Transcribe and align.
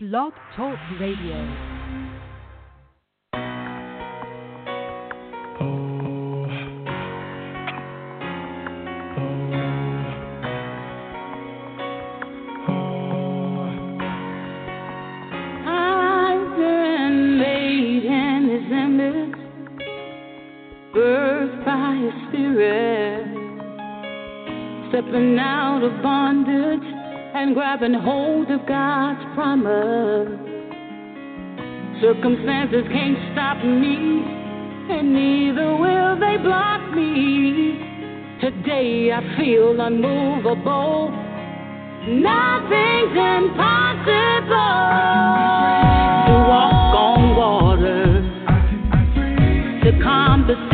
Blog 0.00 0.32
Talk 0.54 0.78
Radio. 1.00 1.78
Stepping 24.90 25.38
out 25.38 25.82
of 25.82 26.02
bondage 26.02 26.27
and 27.48 27.54
grabbing 27.54 27.94
hold 27.94 28.50
of 28.50 28.60
God's 28.66 29.24
promise. 29.34 30.28
Circumstances 32.02 32.84
can't 32.92 33.16
stop 33.32 33.56
me, 33.64 34.20
and 34.92 35.14
neither 35.14 35.74
will 35.74 36.20
they 36.20 36.36
block 36.42 36.92
me. 36.94 37.80
Today 38.42 39.12
I 39.12 39.22
feel 39.38 39.80
unmovable. 39.80 41.08
Nothing's 42.20 43.16
impossible. 43.16 44.52
To 46.28 46.34
walk 46.52 46.92
on 47.00 47.34
water, 47.34 48.04
to 49.84 50.02
calm 50.02 50.46
the 50.46 50.67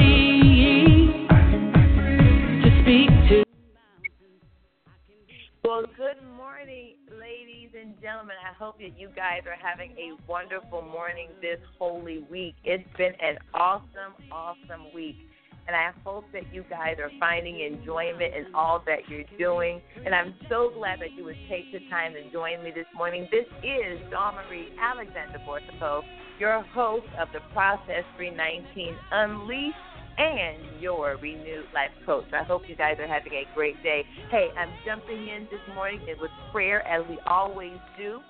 gentlemen. 8.04 8.36
I 8.44 8.52
hope 8.62 8.76
that 8.80 9.00
you 9.00 9.08
guys 9.16 9.48
are 9.48 9.56
having 9.56 9.92
a 9.92 10.12
wonderful 10.30 10.82
morning 10.82 11.28
this 11.40 11.58
holy 11.78 12.27
week. 12.30 12.54
It's 12.62 12.84
been 12.98 13.14
an 13.18 13.38
awesome, 13.55 14.12
awesome 14.30 14.92
week. 14.94 15.16
And 15.66 15.74
I 15.74 15.91
hope 16.05 16.27
that 16.34 16.52
you 16.52 16.66
guys 16.69 16.96
are 17.02 17.11
finding 17.19 17.61
enjoyment 17.61 18.34
in 18.34 18.55
all 18.55 18.83
that 18.84 19.08
you're 19.08 19.24
doing. 19.38 19.80
And 20.05 20.14
I'm 20.14 20.34
so 20.50 20.70
glad 20.77 21.00
that 21.00 21.12
you 21.16 21.24
would 21.24 21.38
take 21.48 21.72
the 21.72 21.80
time 21.88 22.12
to 22.12 22.30
join 22.30 22.62
me 22.62 22.72
this 22.74 22.84
morning. 22.94 23.27
This 23.33 23.46
is 23.64 23.98
Dawn 24.11 24.34
Marie 24.34 24.68
Alexander 24.78 25.41
Borsico, 25.48 26.02
your 26.39 26.61
host 26.74 27.06
of 27.18 27.28
the 27.33 27.41
Process 27.55 28.05
319 28.18 28.94
Unleashed 29.12 29.94
and 30.19 30.81
your 30.81 31.17
renewed 31.17 31.67
life 31.75 31.91
coach. 32.07 32.27
I 32.33 32.43
hope 32.45 32.62
you 32.69 32.77
guys 32.77 32.97
are 32.98 33.07
having 33.07 33.33
a 33.33 33.45
great 33.55 33.81
day. 33.83 34.05
Hey, 34.31 34.48
I'm 34.57 34.70
jumping 34.84 35.29
in 35.29 35.48
this 35.51 35.61
morning 35.75 36.01
with 36.20 36.31
prayer 36.53 36.87
as 36.87 37.05
we 37.09 37.19
always 37.27 37.79
do. 37.98 38.20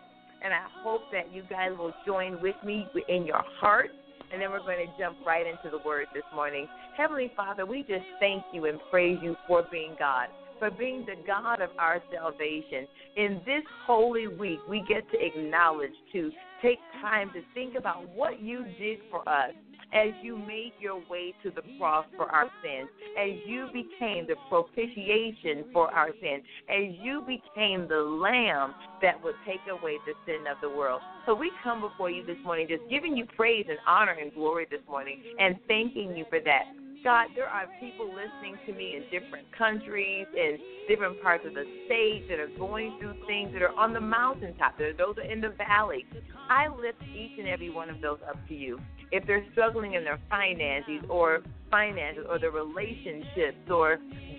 And 0.43 0.53
I 0.53 0.67
hope 0.83 1.03
that 1.13 1.33
you 1.33 1.43
guys 1.49 1.71
will 1.79 1.95
join 2.07 2.41
with 2.43 2.57
me 2.65 2.87
in 3.09 3.25
your 3.25 3.43
heart. 3.61 3.91
And 4.33 4.41
then 4.41 4.51
we're 4.51 4.61
going 4.61 4.87
to 4.87 4.93
jump 4.99 5.17
right 5.27 5.47
into 5.47 5.71
the 5.71 5.83
word 5.87 6.07
this 6.13 6.25
morning. 6.35 6.67
Heavenly 6.97 7.33
Father, 7.37 7.65
we 7.65 7.81
just 7.83 8.05
thank 8.21 8.43
you 8.53 8.67
and 8.67 8.79
praise 8.91 9.19
you 9.23 9.37
for 9.47 9.65
being 9.71 9.95
God 9.99 10.29
for 10.59 10.71
being 10.71 11.05
the 11.05 11.17
God 11.27 11.61
of 11.61 11.71
our 11.79 12.01
salvation. 12.13 12.87
In 13.17 13.41
this 13.45 13.63
holy 13.87 14.29
week, 14.29 14.61
we 14.69 14.85
get 14.89 15.03
to 15.11 15.19
acknowledge, 15.21 15.91
to 16.13 16.31
take 16.63 16.79
time 17.03 17.31
to 17.35 17.41
think 17.55 17.75
about 17.77 18.09
what 18.11 18.41
you 18.41 18.65
did 18.79 19.01
for 19.11 19.29
us 19.29 19.51
as 19.95 20.11
you 20.23 20.37
made 20.37 20.73
your 20.81 21.01
way 21.09 21.33
to 21.43 21.51
the 21.51 21.63
cross 21.79 22.05
for 22.17 22.27
our 22.27 22.51
sins, 22.63 22.89
as 23.19 23.31
you 23.47 23.67
became 23.73 24.27
the 24.27 24.35
propitiation 24.49 25.65
for 25.73 25.91
our 25.93 26.11
sins, 26.21 26.43
as 26.69 26.95
you 27.01 27.23
became 27.23 27.87
the 27.89 27.97
lamb 27.97 28.75
that 29.01 29.23
would 29.23 29.37
take 29.47 29.61
away 29.71 29.97
the 30.05 30.13
sin 30.27 30.47
of 30.51 30.57
the 30.61 30.69
world. 30.69 31.01
So 31.27 31.35
we 31.35 31.51
come 31.63 31.81
before 31.81 32.11
you 32.11 32.27
this 32.27 32.39
morning 32.45 32.67
just 32.69 32.83
giving 32.91 33.17
you 33.17 33.27
praise 33.37 33.67
and 33.69 33.79
honor 33.87 34.17
and 34.21 34.35
glory 34.35 34.67
this 34.71 34.81
morning 34.89 35.23
and 35.39 35.57
thanking 35.69 36.17
you 36.17 36.25
for 36.29 36.41
that. 36.41 36.65
God, 37.05 37.29
there 37.37 37.47
are 37.47 37.67
people 37.81 38.07
listening 38.07 38.57
to 38.67 38.73
me 38.73 38.97
in 38.97 39.03
different 39.13 39.47
countries, 39.57 40.27
in 40.35 40.57
different 40.89 41.23
parts 41.23 41.45
of 41.47 41.53
the 41.53 41.65
state 41.85 42.27
that 42.31 42.41
are 42.41 42.49
going 42.59 42.97
through 42.99 43.13
things 43.27 43.53
that 43.53 43.61
are 43.61 43.75
on 43.79 43.93
the 43.93 44.01
mountaintop. 44.01 44.79
There 44.79 44.89
are 44.89 44.95
those 44.95 45.19
are 45.19 45.31
in 45.31 45.43
the 45.43 45.51
valley. 45.51 46.07
I 46.49 46.69
lift 46.69 47.03
each 47.15 47.39
and 47.39 47.47
every 47.47 47.69
one 47.69 47.91
of 47.91 48.01
those 48.01 48.19
up 48.27 48.37
to 48.49 48.55
you. 48.55 48.81
If 49.13 49.27
they're 49.27 49.45
struggling 49.53 49.95
in 49.95 50.05
their 50.05 50.21
finances 50.29 51.05
or 51.09 51.41
finances 51.71 52.25
or 52.29 52.39
their 52.39 52.51
relationships 52.51 53.71
or 53.71 53.99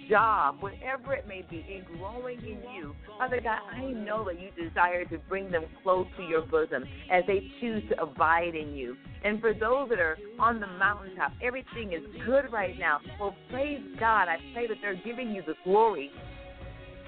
job, 0.10 0.58
whatever 0.60 1.14
it 1.14 1.28
may 1.28 1.44
be, 1.50 1.66
in 1.68 1.98
growing 1.98 2.40
in 2.40 2.60
you, 2.76 2.96
Father 3.18 3.40
God, 3.42 3.60
I 3.72 3.86
know 3.92 4.26
that 4.26 4.40
you 4.40 4.50
desire 4.52 5.06
to 5.06 5.18
bring 5.30 5.52
them 5.52 5.66
close 5.84 6.08
to 6.18 6.24
your 6.24 6.42
bosom 6.42 6.84
as 7.12 7.24
they 7.28 7.50
choose 7.60 7.84
to 7.90 8.02
abide 8.02 8.56
in 8.56 8.76
you. 8.76 8.96
And 9.24 9.42
for 9.42 9.54
those 9.54 9.90
that 9.90 10.00
are 10.00 10.18
on 10.40 10.60
the 10.60 10.68
mountaintop, 10.68 11.32
everything 11.42 11.94
is 11.94 12.04
good 12.26 12.52
right 12.52 12.78
now. 12.78 13.00
Well, 13.20 13.36
praise 13.50 13.82
God. 14.00 14.28
I 14.28 14.38
pray 14.54 14.68
that 14.68 14.78
they're 14.82 15.02
giving 15.04 15.32
you 15.32 15.42
the 15.46 15.56
glory 15.64 16.12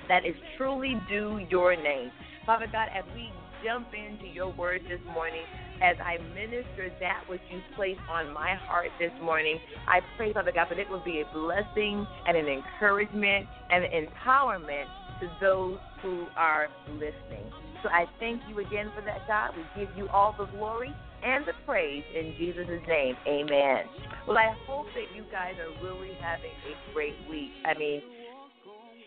that 0.08 0.26
is 0.26 0.36
truly 0.58 1.00
due 1.10 1.46
your 1.50 1.76
name. 1.76 2.12
Father 2.46 2.68
God, 2.72 2.88
as 2.96 3.04
we 3.14 3.30
jump 3.64 3.88
into 3.94 4.28
your 4.28 4.52
word 4.54 4.82
this 4.88 5.02
morning, 5.14 5.42
as 5.82 5.96
I 6.04 6.18
minister 6.34 6.92
that 7.00 7.24
which 7.28 7.42
you 7.52 7.62
place 7.76 7.98
on 8.10 8.34
my 8.34 8.56
heart 8.56 8.90
this 9.00 9.12
morning, 9.22 9.60
I 9.88 10.02
pray, 10.18 10.34
Father 10.34 10.52
God, 10.52 10.68
that 10.70 10.80
it 10.80 10.90
will 10.90 11.04
be 11.04 11.22
a 11.22 11.34
blessing 11.34 12.06
and 12.26 12.38
an 12.38 12.48
encouragement 12.48 13.48
and 13.70 13.84
an 13.84 14.08
empowerment 14.08 14.86
to 15.22 15.30
those 15.42 15.78
who 16.02 16.28
are 16.36 16.68
listening. 16.94 17.52
So 17.84 17.90
I 17.90 18.06
thank 18.20 18.42
you 18.50 18.60
again 18.60 18.92
for 18.96 19.02
that, 19.02 19.28
God. 19.28 19.52
We 19.56 19.86
give 19.86 19.96
you 19.96 20.08
all 20.10 20.36
the 20.38 20.46
glory 20.46 20.94
and 21.24 21.46
the 21.46 21.54
praise 21.66 22.04
in 22.16 22.34
Jesus' 22.38 22.68
name. 22.88 23.16
Amen. 23.28 23.86
Well, 24.28 24.38
I 24.38 24.54
hope 24.68 24.88
that 24.94 25.16
you 25.16 25.24
guys 25.32 25.56
are 25.58 25.84
really 25.84 26.14
having 26.22 26.52
a 26.52 26.94
great 26.94 27.16
week. 27.30 27.52
I 27.66 27.78
mean, 27.78 28.02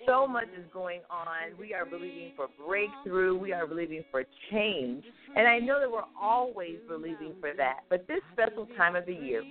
so 0.06 0.27
much 0.27 0.49
is 0.59 0.65
going 0.72 1.00
on. 1.11 1.59
We 1.59 1.75
are 1.75 1.84
believing 1.84 2.33
for 2.37 2.49
breakthrough. 2.66 3.37
We 3.37 3.53
are 3.53 3.66
believing 3.66 4.05
for 4.11 4.25
change. 4.50 5.05
And 5.37 5.47
I 5.47 5.59
know 5.59 5.81
that 5.81 5.91
we're 5.91 6.03
always 6.21 6.77
believing 6.88 7.34
for 7.41 7.53
that. 7.56 7.81
But 7.88 8.06
this 8.09 8.21
special 8.33 8.66
time 8.77 8.97
of 8.97 9.06
the 9.06 9.15
year, 9.15 9.43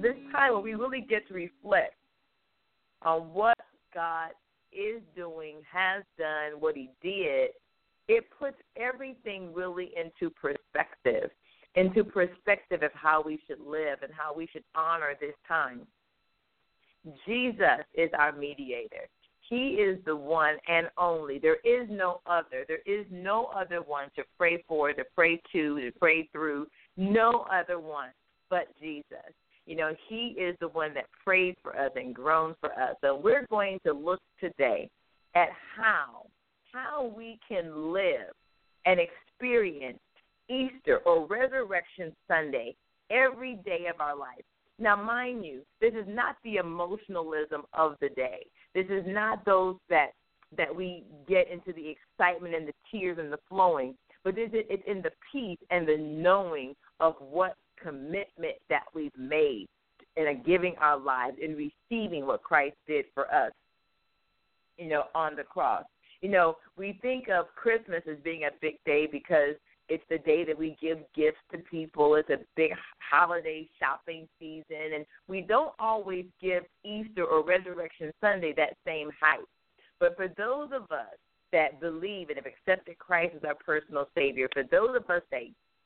this 0.00 0.14
time 0.32 0.52
where 0.52 0.60
we 0.60 0.74
really 0.74 1.00
get 1.00 1.26
to 1.28 1.34
reflect 1.34 1.94
on 3.02 3.32
what 3.32 3.58
God 3.94 4.30
is 4.72 5.00
doing, 5.14 5.56
has 5.70 6.02
done, 6.18 6.60
what 6.60 6.74
He 6.74 6.90
did, 7.02 7.50
it 8.08 8.24
puts 8.38 8.56
everything 8.76 9.52
really 9.54 9.92
into 9.96 10.30
perspective, 10.30 11.30
into 11.74 12.04
perspective 12.04 12.82
of 12.82 12.90
how 12.94 13.22
we 13.24 13.40
should 13.46 13.60
live 13.60 14.00
and 14.02 14.12
how 14.12 14.34
we 14.34 14.48
should 14.52 14.64
honor 14.74 15.14
this 15.20 15.34
time. 15.46 15.82
Jesus 17.26 17.84
is 17.94 18.10
our 18.18 18.32
mediator. 18.32 19.08
He 19.48 19.70
is 19.74 19.98
the 20.04 20.16
one 20.16 20.56
and 20.68 20.88
only. 20.96 21.38
There 21.38 21.58
is 21.64 21.88
no 21.90 22.20
other. 22.26 22.64
There 22.66 22.82
is 22.86 23.06
no 23.10 23.46
other 23.46 23.82
one 23.82 24.08
to 24.16 24.24
pray 24.38 24.64
for, 24.66 24.92
to 24.92 25.04
pray 25.14 25.40
to, 25.52 25.80
to 25.80 25.92
pray 25.98 26.28
through. 26.32 26.66
No 26.96 27.46
other 27.52 27.78
one 27.78 28.10
but 28.50 28.68
Jesus. 28.80 29.32
You 29.66 29.76
know, 29.76 29.94
He 30.08 30.34
is 30.38 30.56
the 30.60 30.68
one 30.68 30.94
that 30.94 31.06
prayed 31.24 31.56
for 31.62 31.78
us 31.78 31.92
and 31.96 32.14
groaned 32.14 32.56
for 32.60 32.72
us. 32.72 32.96
So 33.00 33.16
we're 33.16 33.46
going 33.50 33.80
to 33.86 33.92
look 33.92 34.20
today 34.40 34.88
at 35.34 35.48
how 35.76 36.26
how 36.72 37.12
we 37.16 37.38
can 37.48 37.92
live 37.92 38.34
and 38.84 38.98
experience 39.00 40.00
Easter 40.50 40.98
or 41.06 41.26
Resurrection 41.26 42.12
Sunday 42.28 42.74
every 43.10 43.54
day 43.64 43.86
of 43.92 44.00
our 44.00 44.16
life. 44.16 44.44
Now, 44.78 44.96
mind 44.96 45.44
you, 45.44 45.62
this 45.80 45.94
is 45.94 46.06
not 46.08 46.36
the 46.42 46.56
emotionalism 46.56 47.62
of 47.72 47.96
the 48.00 48.08
day. 48.10 48.46
This 48.74 48.86
is 48.90 49.04
not 49.06 49.44
those 49.44 49.76
that 49.88 50.10
that 50.56 50.74
we 50.74 51.02
get 51.28 51.50
into 51.50 51.72
the 51.72 51.88
excitement 51.88 52.54
and 52.54 52.68
the 52.68 52.74
tears 52.90 53.18
and 53.18 53.32
the 53.32 53.38
flowing, 53.48 53.94
but 54.22 54.38
it's, 54.38 54.52
it's 54.54 54.82
in 54.86 55.02
the 55.02 55.10
peace 55.32 55.58
and 55.70 55.86
the 55.86 55.96
knowing 55.96 56.74
of 57.00 57.14
what 57.18 57.56
commitment 57.82 58.54
that 58.68 58.84
we've 58.94 59.16
made 59.18 59.66
in 60.16 60.42
giving 60.46 60.74
our 60.80 60.98
lives 60.98 61.36
in 61.42 61.56
receiving 61.56 62.26
what 62.26 62.42
Christ 62.42 62.76
did 62.86 63.06
for 63.14 63.32
us, 63.34 63.52
you 64.78 64.88
know, 64.88 65.04
on 65.14 65.34
the 65.34 65.42
cross. 65.42 65.84
You 66.20 66.30
know, 66.30 66.56
we 66.76 66.98
think 67.02 67.28
of 67.28 67.46
Christmas 67.56 68.02
as 68.10 68.16
being 68.22 68.44
a 68.44 68.50
big 68.60 68.76
day 68.86 69.08
because 69.10 69.56
it's 69.88 70.04
the 70.08 70.18
day 70.18 70.44
that 70.44 70.58
we 70.58 70.76
give 70.80 70.98
gifts 71.14 71.38
to 71.52 71.58
people. 71.58 72.14
It's 72.14 72.30
a 72.30 72.38
big 72.56 72.70
holiday 72.98 73.68
shopping 73.78 74.26
season, 74.38 74.94
and 74.94 75.04
we 75.28 75.42
don't 75.42 75.72
always 75.78 76.24
give 76.40 76.64
Easter 76.84 77.24
or 77.24 77.44
Resurrection 77.44 78.12
Sunday 78.20 78.54
that 78.56 78.76
same 78.86 79.10
hype. 79.20 79.46
But 80.00 80.16
for 80.16 80.28
those 80.28 80.70
of 80.74 80.90
us 80.90 81.16
that 81.52 81.80
believe 81.80 82.30
and 82.30 82.36
have 82.36 82.46
accepted 82.46 82.98
Christ 82.98 83.34
as 83.36 83.44
our 83.44 83.54
personal 83.54 84.08
Savior, 84.14 84.48
for 84.52 84.62
those 84.62 84.96
of 84.96 85.08
us 85.10 85.22
that 85.30 85.42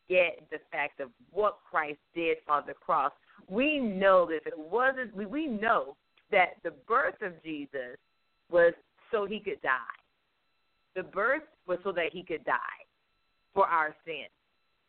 get 0.08 0.46
the 0.50 0.58
fact 0.70 1.00
of 1.00 1.10
what 1.32 1.58
Christ 1.68 1.98
did 2.14 2.38
on 2.48 2.62
the 2.66 2.74
cross, 2.74 3.12
we 3.48 3.78
know 3.78 4.26
that 4.26 4.46
it 4.46 4.58
wasn't, 4.58 5.14
we, 5.14 5.26
we 5.26 5.46
know 5.46 5.96
that 6.30 6.54
the 6.62 6.72
birth 6.86 7.20
of 7.20 7.32
Jesus 7.42 7.98
was 8.50 8.72
so 9.10 9.26
he 9.26 9.40
could 9.40 9.60
die. 9.60 9.78
The 10.94 11.02
birth 11.02 11.42
was 11.66 11.78
so 11.84 11.92
that 11.92 12.12
he 12.12 12.22
could 12.22 12.44
die 12.44 12.87
for 13.58 13.66
our 13.66 13.92
sins. 14.04 14.30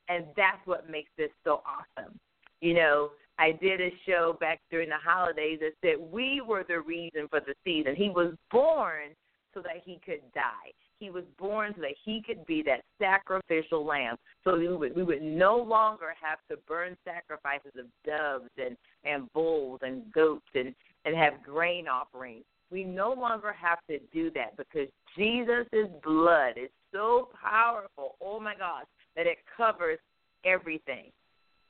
And 0.09 0.25
that's 0.37 0.61
what 0.65 0.91
makes 0.91 1.09
this 1.17 1.31
so 1.43 1.63
awesome. 1.65 2.19
You 2.61 2.75
know, 2.75 3.09
I 3.39 3.51
did 3.53 3.81
a 3.81 3.89
show 4.05 4.37
back 4.39 4.59
during 4.69 4.89
the 4.89 4.97
holidays 5.03 5.59
that 5.61 5.71
said 5.81 5.95
we 6.11 6.39
were 6.45 6.63
the 6.67 6.81
reason 6.81 7.27
for 7.31 7.39
the 7.39 7.55
season. 7.63 7.95
He 7.95 8.09
was 8.09 8.35
born 8.51 9.15
so 9.55 9.61
that 9.61 9.81
he 9.83 9.99
could 10.05 10.21
die. 10.35 10.71
He 10.99 11.09
was 11.09 11.23
born 11.39 11.73
so 11.75 11.81
that 11.81 11.95
he 12.05 12.21
could 12.21 12.45
be 12.45 12.61
that 12.63 12.81
sacrificial 12.99 13.83
lamb. 13.83 14.17
So 14.43 14.55
we 14.55 14.67
would, 14.67 14.95
we 14.95 15.01
would 15.01 15.23
no 15.23 15.57
longer 15.57 16.13
have 16.21 16.37
to 16.51 16.61
burn 16.67 16.95
sacrifices 17.03 17.71
of 17.79 17.85
doves 18.05 18.51
and, 18.57 18.77
and 19.03 19.31
bulls 19.33 19.79
and 19.81 20.03
goats 20.11 20.45
and, 20.53 20.75
and 21.05 21.15
have 21.15 21.41
grain 21.43 21.87
offerings. 21.87 22.43
We 22.69 22.83
no 22.83 23.13
longer 23.13 23.51
have 23.51 23.79
to 23.89 23.97
do 24.13 24.29
that 24.35 24.57
because 24.57 24.89
Jesus' 25.17 25.89
blood 26.03 26.53
is 26.57 26.69
so 26.91 27.29
powerful, 27.41 28.15
oh 28.21 28.39
my 28.39 28.55
gosh, 28.55 28.85
that 29.15 29.27
it 29.27 29.37
covers 29.55 29.99
everything. 30.45 31.11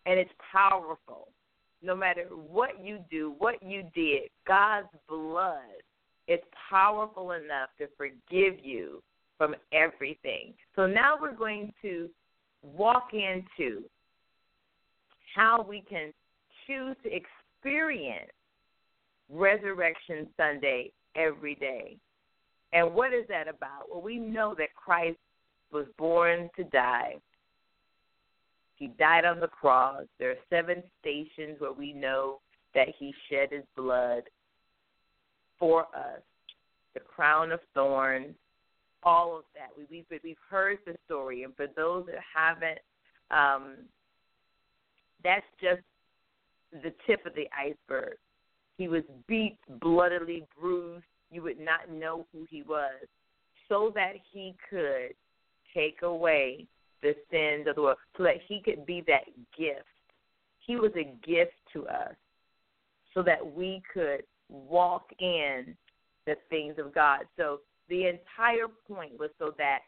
And 0.06 0.19
it's 0.19 0.31
powerful. 0.51 1.30
No 1.81 1.95
matter 1.95 2.24
what 2.25 2.83
you 2.83 3.00
do, 3.10 3.36
what 3.38 3.62
you 3.62 3.83
did, 3.94 4.30
God's 4.48 4.88
blood 5.07 5.83
is 6.27 6.39
powerful 6.69 7.31
enough 7.31 7.69
to 7.80 7.88
forgive 7.98 8.63
you 8.63 9.01
from 9.38 9.56
everything. 9.71 10.54
So 10.75 10.86
now 10.86 11.16
we're 11.19 11.36
going 11.36 11.74
to 11.81 12.10
walk 12.62 13.10
into 13.13 13.83
how 15.36 15.65
we 15.68 15.83
can 15.89 16.12
choose 16.68 16.95
to 17.04 17.10
experience 17.13 18.31
Resurrection 19.30 20.27
Sunday 20.36 20.92
every 21.15 21.56
day. 21.56 21.98
And 22.71 22.94
what 22.94 23.13
is 23.13 23.25
that 23.30 23.48
about? 23.48 23.89
Well, 23.92 24.01
we 24.01 24.18
know 24.18 24.54
that 24.57 24.75
Christ 24.75 25.18
was 25.71 25.86
born 25.98 26.50
to 26.56 26.63
die. 26.66 27.16
He 28.75 28.88
died 28.88 29.25
on 29.25 29.39
the 29.39 29.48
cross. 29.48 30.04
There 30.19 30.31
are 30.31 30.36
seven 30.50 30.83
stations 31.01 31.60
where 31.60 31.74
we 31.74 31.94
know 31.94 32.39
that 32.75 32.88
he 32.98 33.13
shed 33.30 33.50
his 33.51 33.63
blood 33.75 34.24
for 35.57 35.81
us. 35.95 36.21
The 36.94 37.01
crown 37.01 37.51
of 37.51 37.60
thorns, 37.74 38.36
all 39.04 39.38
of 39.38 39.44
that. 39.54 39.69
We, 39.77 39.86
we've 40.10 40.22
we've 40.24 40.38
heard 40.50 40.80
the 40.86 40.95
story, 41.06 41.44
and 41.44 41.56
for 41.56 41.68
those 41.75 42.06
that 42.07 42.19
haven't, 42.36 42.80
um, 43.31 43.75
that's 45.24 45.45
just 45.62 45.81
the 46.72 46.94
tip 47.06 47.25
of 47.25 47.33
the 47.36 47.48
iceberg. 47.57 48.18
He 48.77 48.88
was 48.88 49.04
beat, 49.27 49.57
bloodily 49.81 50.45
bruised. 50.60 51.04
You 51.31 51.44
would 51.44 51.60
not 51.60 51.92
know 51.92 52.26
who 52.31 52.46
he 52.50 52.64
was, 52.64 53.08
so 53.68 53.92
that 53.96 54.14
he 54.31 54.56
could 54.70 55.14
take 55.74 56.02
away 56.02 56.68
the 57.02 57.16
sins 57.31 57.68
of 57.68 57.76
the 57.76 57.81
world, 57.81 57.98
so 58.18 58.24
that 58.24 58.38
he 58.48 58.62
could 58.62 58.86
be 58.86 59.04
that 59.08 59.26
gift. 59.58 59.86
He 60.66 60.76
was 60.76 60.92
a 60.96 61.14
gift 61.26 61.54
to 61.74 61.88
us, 61.88 62.16
so 63.14 63.24
that 63.24 63.56
we 63.56 63.81
could 63.94 64.24
walk 64.50 65.12
in 65.20 65.76
the 66.26 66.36
things 66.50 66.76
of 66.78 66.94
God. 66.94 67.22
So 67.38 67.60
the 67.90 68.08
entire 68.08 68.68
point 68.88 69.20
was 69.20 69.30
so 69.40 69.54
that 69.58 69.80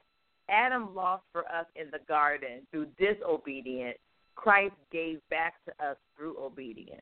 Adam 0.49 0.93
lost 0.95 1.23
for 1.31 1.41
us 1.51 1.65
in 1.75 1.89
the 1.91 1.99
garden 2.07 2.67
through 2.71 2.87
disobedience. 2.99 3.97
Christ 4.35 4.75
gave 4.91 5.19
back 5.29 5.55
to 5.65 5.85
us 5.85 5.97
through 6.15 6.37
obedience. 6.39 7.01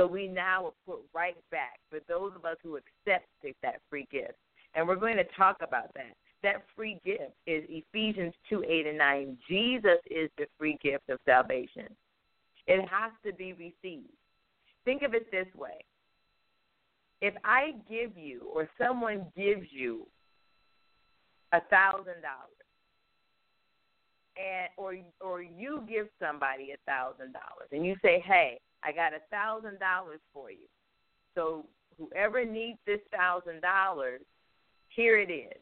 So 0.00 0.06
we 0.06 0.28
now 0.28 0.64
are 0.64 0.72
put 0.86 1.00
right 1.14 1.36
back 1.50 1.78
for 1.90 1.98
those 2.08 2.32
of 2.34 2.46
us 2.46 2.56
who 2.62 2.78
accept 2.78 3.26
that 3.62 3.82
free 3.90 4.08
gift. 4.10 4.32
And 4.74 4.88
we're 4.88 4.96
going 4.96 5.18
to 5.18 5.26
talk 5.36 5.58
about 5.60 5.92
that. 5.92 6.14
That 6.42 6.64
free 6.74 6.98
gift 7.04 7.34
is 7.46 7.64
Ephesians 7.68 8.32
2 8.48 8.64
8 8.66 8.86
and 8.86 8.96
9. 8.96 9.36
Jesus 9.46 9.98
is 10.10 10.30
the 10.38 10.46
free 10.58 10.78
gift 10.82 11.10
of 11.10 11.18
salvation. 11.26 11.84
It 12.66 12.80
has 12.88 13.12
to 13.26 13.34
be 13.34 13.52
received. 13.52 14.08
Think 14.86 15.02
of 15.02 15.12
it 15.12 15.30
this 15.30 15.48
way 15.54 15.84
if 17.20 17.34
I 17.44 17.72
give 17.86 18.16
you 18.16 18.48
or 18.54 18.70
someone 18.78 19.26
gives 19.36 19.66
you 19.70 20.06
a 21.52 21.60
thousand 21.68 22.22
dollars 22.22 22.64
and 24.38 24.70
or 24.78 24.94
or 25.20 25.42
you 25.42 25.82
give 25.86 26.06
somebody 26.18 26.70
a 26.72 26.90
thousand 26.90 27.34
dollars 27.34 27.68
and 27.72 27.84
you 27.84 27.96
say 28.02 28.24
hey 28.26 28.58
i 28.82 28.92
got 28.92 29.12
a 29.12 29.20
thousand 29.30 29.78
dollars 29.78 30.20
for 30.32 30.50
you. 30.50 30.68
So 31.34 31.66
whoever 31.98 32.44
needs 32.44 32.78
this 32.86 33.00
thousand 33.12 33.60
dollars 33.60 34.20
here 34.88 35.18
it 35.18 35.30
is. 35.30 35.56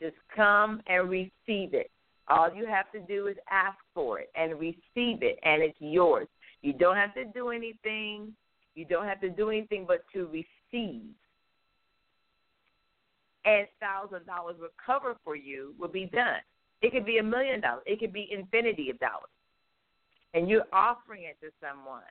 Just 0.00 0.16
come 0.34 0.80
and 0.86 1.10
receive 1.10 1.74
it. 1.74 1.90
All 2.28 2.52
you 2.54 2.66
have 2.66 2.90
to 2.92 3.00
do 3.00 3.26
is 3.26 3.36
ask 3.50 3.76
for 3.92 4.20
it 4.20 4.30
and 4.34 4.58
receive 4.58 5.22
it 5.22 5.38
and 5.42 5.62
it's 5.62 5.76
yours. 5.80 6.28
You 6.62 6.72
don't 6.72 6.96
have 6.96 7.14
to 7.14 7.24
do 7.24 7.50
anything. 7.50 8.34
You 8.74 8.84
don't 8.84 9.06
have 9.06 9.20
to 9.20 9.30
do 9.30 9.50
anything 9.50 9.84
but 9.86 10.04
to 10.14 10.26
receive. 10.26 11.02
And 13.44 13.66
thousand 13.80 14.26
dollars 14.26 14.56
cover 14.84 15.16
for 15.24 15.34
you 15.34 15.74
will 15.78 15.88
be 15.88 16.06
done. 16.06 16.40
It 16.82 16.92
could 16.92 17.04
be 17.04 17.18
a 17.18 17.22
million 17.22 17.60
dollars. 17.60 17.82
It 17.86 17.98
could 17.98 18.12
be 18.12 18.28
infinity 18.30 18.90
of 18.90 18.98
dollars. 18.98 19.30
And 20.32 20.48
you're 20.48 20.66
offering 20.72 21.24
it 21.24 21.36
to 21.44 21.50
someone 21.60 22.02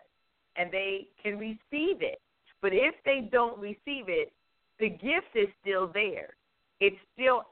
and 0.55 0.71
they 0.71 1.07
can 1.21 1.37
receive 1.37 2.01
it. 2.01 2.19
But 2.61 2.73
if 2.73 2.95
they 3.05 3.29
don't 3.31 3.57
receive 3.59 4.05
it, 4.07 4.31
the 4.79 4.89
gift 4.89 5.35
is 5.35 5.47
still 5.61 5.89
there. 5.93 6.29
It's 6.79 6.97
still 7.13 7.43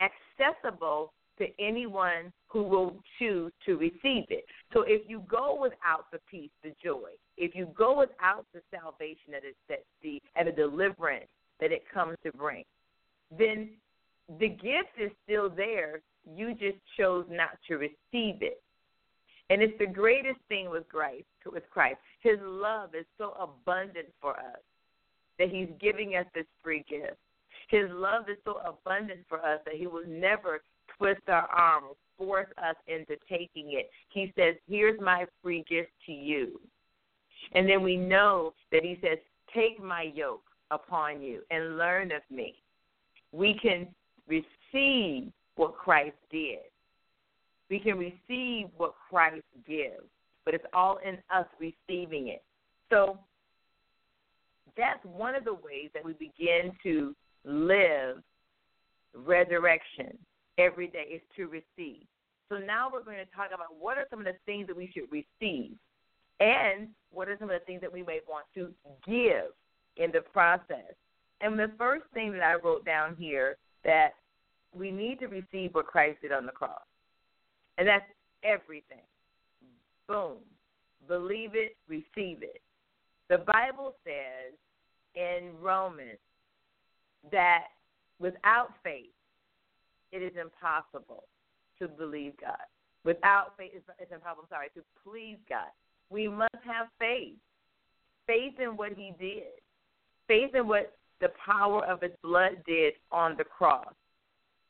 accessible 0.00 1.12
to 1.38 1.46
anyone 1.58 2.32
who 2.48 2.62
will 2.62 2.96
choose 3.18 3.52
to 3.66 3.76
receive 3.76 4.26
it. 4.30 4.44
So 4.72 4.82
if 4.86 5.02
you 5.08 5.22
go 5.28 5.58
without 5.60 6.06
the 6.12 6.18
peace, 6.30 6.50
the 6.62 6.72
joy, 6.82 7.10
if 7.36 7.54
you 7.54 7.68
go 7.76 7.98
without 7.98 8.46
the 8.54 8.60
salvation 8.70 9.32
that 9.32 9.44
it 9.44 9.56
that 9.68 9.82
the 10.02 10.20
and 10.36 10.48
the 10.48 10.52
deliverance 10.52 11.26
that 11.60 11.72
it 11.72 11.82
comes 11.92 12.16
to 12.24 12.32
bring, 12.32 12.64
then 13.36 13.70
the 14.38 14.48
gift 14.48 14.94
is 14.98 15.10
still 15.24 15.50
there. 15.50 16.00
You 16.36 16.54
just 16.54 16.78
chose 16.96 17.26
not 17.28 17.58
to 17.68 17.74
receive 17.74 18.42
it. 18.42 18.62
And 19.50 19.62
it's 19.62 19.78
the 19.78 19.86
greatest 19.86 20.38
thing 20.48 20.70
with 20.70 20.88
Christ, 20.88 21.24
with 21.50 21.64
Christ. 21.70 21.98
His 22.20 22.38
love 22.40 22.94
is 22.94 23.04
so 23.18 23.32
abundant 23.38 24.08
for 24.20 24.38
us 24.38 24.60
that 25.38 25.50
he's 25.50 25.68
giving 25.80 26.16
us 26.16 26.26
this 26.34 26.46
free 26.62 26.84
gift. 26.88 27.16
His 27.68 27.90
love 27.90 28.28
is 28.28 28.38
so 28.44 28.60
abundant 28.64 29.20
for 29.28 29.44
us 29.44 29.60
that 29.64 29.74
he 29.74 29.86
will 29.86 30.06
never 30.06 30.62
twist 30.96 31.22
our 31.28 31.46
arm 31.48 31.84
or 31.84 31.96
force 32.16 32.48
us 32.58 32.76
into 32.86 33.16
taking 33.28 33.72
it. 33.72 33.90
He 34.10 34.32
says, 34.36 34.54
Here's 34.68 35.00
my 35.00 35.26
free 35.42 35.64
gift 35.68 35.90
to 36.06 36.12
you. 36.12 36.60
And 37.52 37.68
then 37.68 37.82
we 37.82 37.96
know 37.96 38.54
that 38.72 38.82
he 38.82 38.98
says, 39.02 39.18
Take 39.54 39.82
my 39.82 40.10
yoke 40.14 40.44
upon 40.70 41.20
you 41.20 41.42
and 41.50 41.76
learn 41.76 42.12
of 42.12 42.22
me 42.30 42.54
we 43.34 43.58
can 43.60 43.88
receive 44.28 45.32
what 45.56 45.76
Christ 45.76 46.16
did. 46.30 46.58
We 47.70 47.78
can 47.78 47.98
receive 47.98 48.68
what 48.76 48.94
Christ 49.08 49.44
gives, 49.66 50.04
but 50.44 50.54
it's 50.54 50.64
all 50.72 50.98
in 51.06 51.18
us 51.34 51.46
receiving 51.58 52.28
it. 52.28 52.42
So 52.90 53.18
that's 54.76 55.04
one 55.04 55.34
of 55.34 55.44
the 55.44 55.54
ways 55.54 55.90
that 55.94 56.04
we 56.04 56.12
begin 56.14 56.72
to 56.82 57.14
live 57.44 58.22
resurrection 59.14 60.18
every 60.58 60.88
day 60.88 61.06
is 61.14 61.22
to 61.36 61.46
receive. 61.46 62.02
So 62.48 62.58
now 62.58 62.90
we're 62.92 63.02
going 63.02 63.18
to 63.18 63.36
talk 63.36 63.48
about 63.54 63.78
what 63.78 63.98
are 63.98 64.06
some 64.10 64.20
of 64.20 64.26
the 64.26 64.34
things 64.46 64.66
that 64.66 64.76
we 64.76 64.90
should 64.92 65.10
receive 65.10 65.72
and 66.40 66.88
what 67.12 67.28
are 67.28 67.36
some 67.38 67.50
of 67.50 67.58
the 67.58 67.64
things 67.64 67.80
that 67.80 67.92
we 67.92 68.02
may 68.02 68.20
want 68.28 68.44
to 68.54 68.72
give 69.06 69.52
in 69.96 70.10
the 70.12 70.20
process. 70.32 70.94
And 71.40 71.58
the 71.58 71.70
first 71.78 72.04
thing 72.12 72.32
that 72.32 72.42
I 72.42 72.54
wrote 72.54 72.84
down 72.84 73.16
here 73.18 73.56
that 73.84 74.10
we 74.74 74.90
need 74.90 75.20
to 75.20 75.26
receive 75.26 75.74
what 75.74 75.86
Christ 75.86 76.18
did 76.22 76.32
on 76.32 76.46
the 76.46 76.52
cross. 76.52 76.82
And 77.78 77.88
that's 77.88 78.04
everything. 78.42 79.04
Boom. 80.08 80.38
Believe 81.08 81.50
it, 81.54 81.76
receive 81.88 82.42
it. 82.42 82.60
The 83.28 83.38
Bible 83.38 83.94
says 84.04 84.54
in 85.14 85.50
Romans 85.60 86.18
that 87.32 87.64
without 88.18 88.70
faith, 88.82 89.10
it 90.12 90.18
is 90.18 90.32
impossible 90.40 91.24
to 91.78 91.88
believe 91.88 92.34
God. 92.40 92.56
Without 93.04 93.56
faith, 93.56 93.72
it's 93.74 94.12
impossible, 94.12 94.44
I'm 94.44 94.48
sorry, 94.48 94.68
to 94.74 94.82
please 95.02 95.38
God. 95.48 95.68
We 96.10 96.28
must 96.28 96.54
have 96.64 96.88
faith. 96.98 97.34
Faith 98.26 98.54
in 98.60 98.76
what 98.76 98.92
He 98.92 99.12
did. 99.18 99.60
Faith 100.28 100.54
in 100.54 100.66
what 100.66 100.96
the 101.20 101.30
power 101.44 101.84
of 101.86 102.00
his 102.00 102.12
blood 102.22 102.62
did 102.66 102.94
on 103.10 103.34
the 103.36 103.44
cross. 103.44 103.92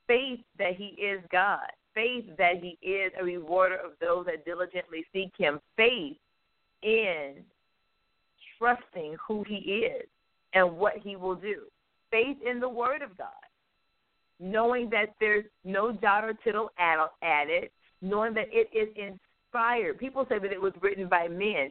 Faith 0.06 0.40
that 0.58 0.76
he 0.76 0.96
is 1.00 1.20
God. 1.32 1.70
Faith 1.94 2.24
that 2.38 2.56
he 2.60 2.78
is 2.86 3.12
a 3.20 3.24
rewarder 3.24 3.76
of 3.76 3.92
those 4.00 4.26
that 4.26 4.44
diligently 4.44 5.04
seek 5.12 5.32
him. 5.36 5.60
Faith 5.76 6.16
in 6.82 7.34
trusting 8.58 9.16
who 9.26 9.44
he 9.46 9.56
is 9.56 10.06
and 10.54 10.76
what 10.76 10.94
he 11.02 11.16
will 11.16 11.36
do. 11.36 11.62
Faith 12.10 12.36
in 12.48 12.60
the 12.60 12.68
word 12.68 13.02
of 13.02 13.16
God. 13.16 13.28
Knowing 14.40 14.90
that 14.90 15.14
there's 15.20 15.44
no 15.64 15.92
jot 15.92 16.24
or 16.24 16.34
tittle 16.44 16.70
added, 16.78 17.70
knowing 18.02 18.34
that 18.34 18.48
it 18.50 18.68
is 18.76 18.88
inspired. 18.96 19.98
People 19.98 20.26
say 20.28 20.38
that 20.40 20.52
it 20.52 20.60
was 20.60 20.72
written 20.80 21.08
by 21.08 21.28
men, 21.28 21.70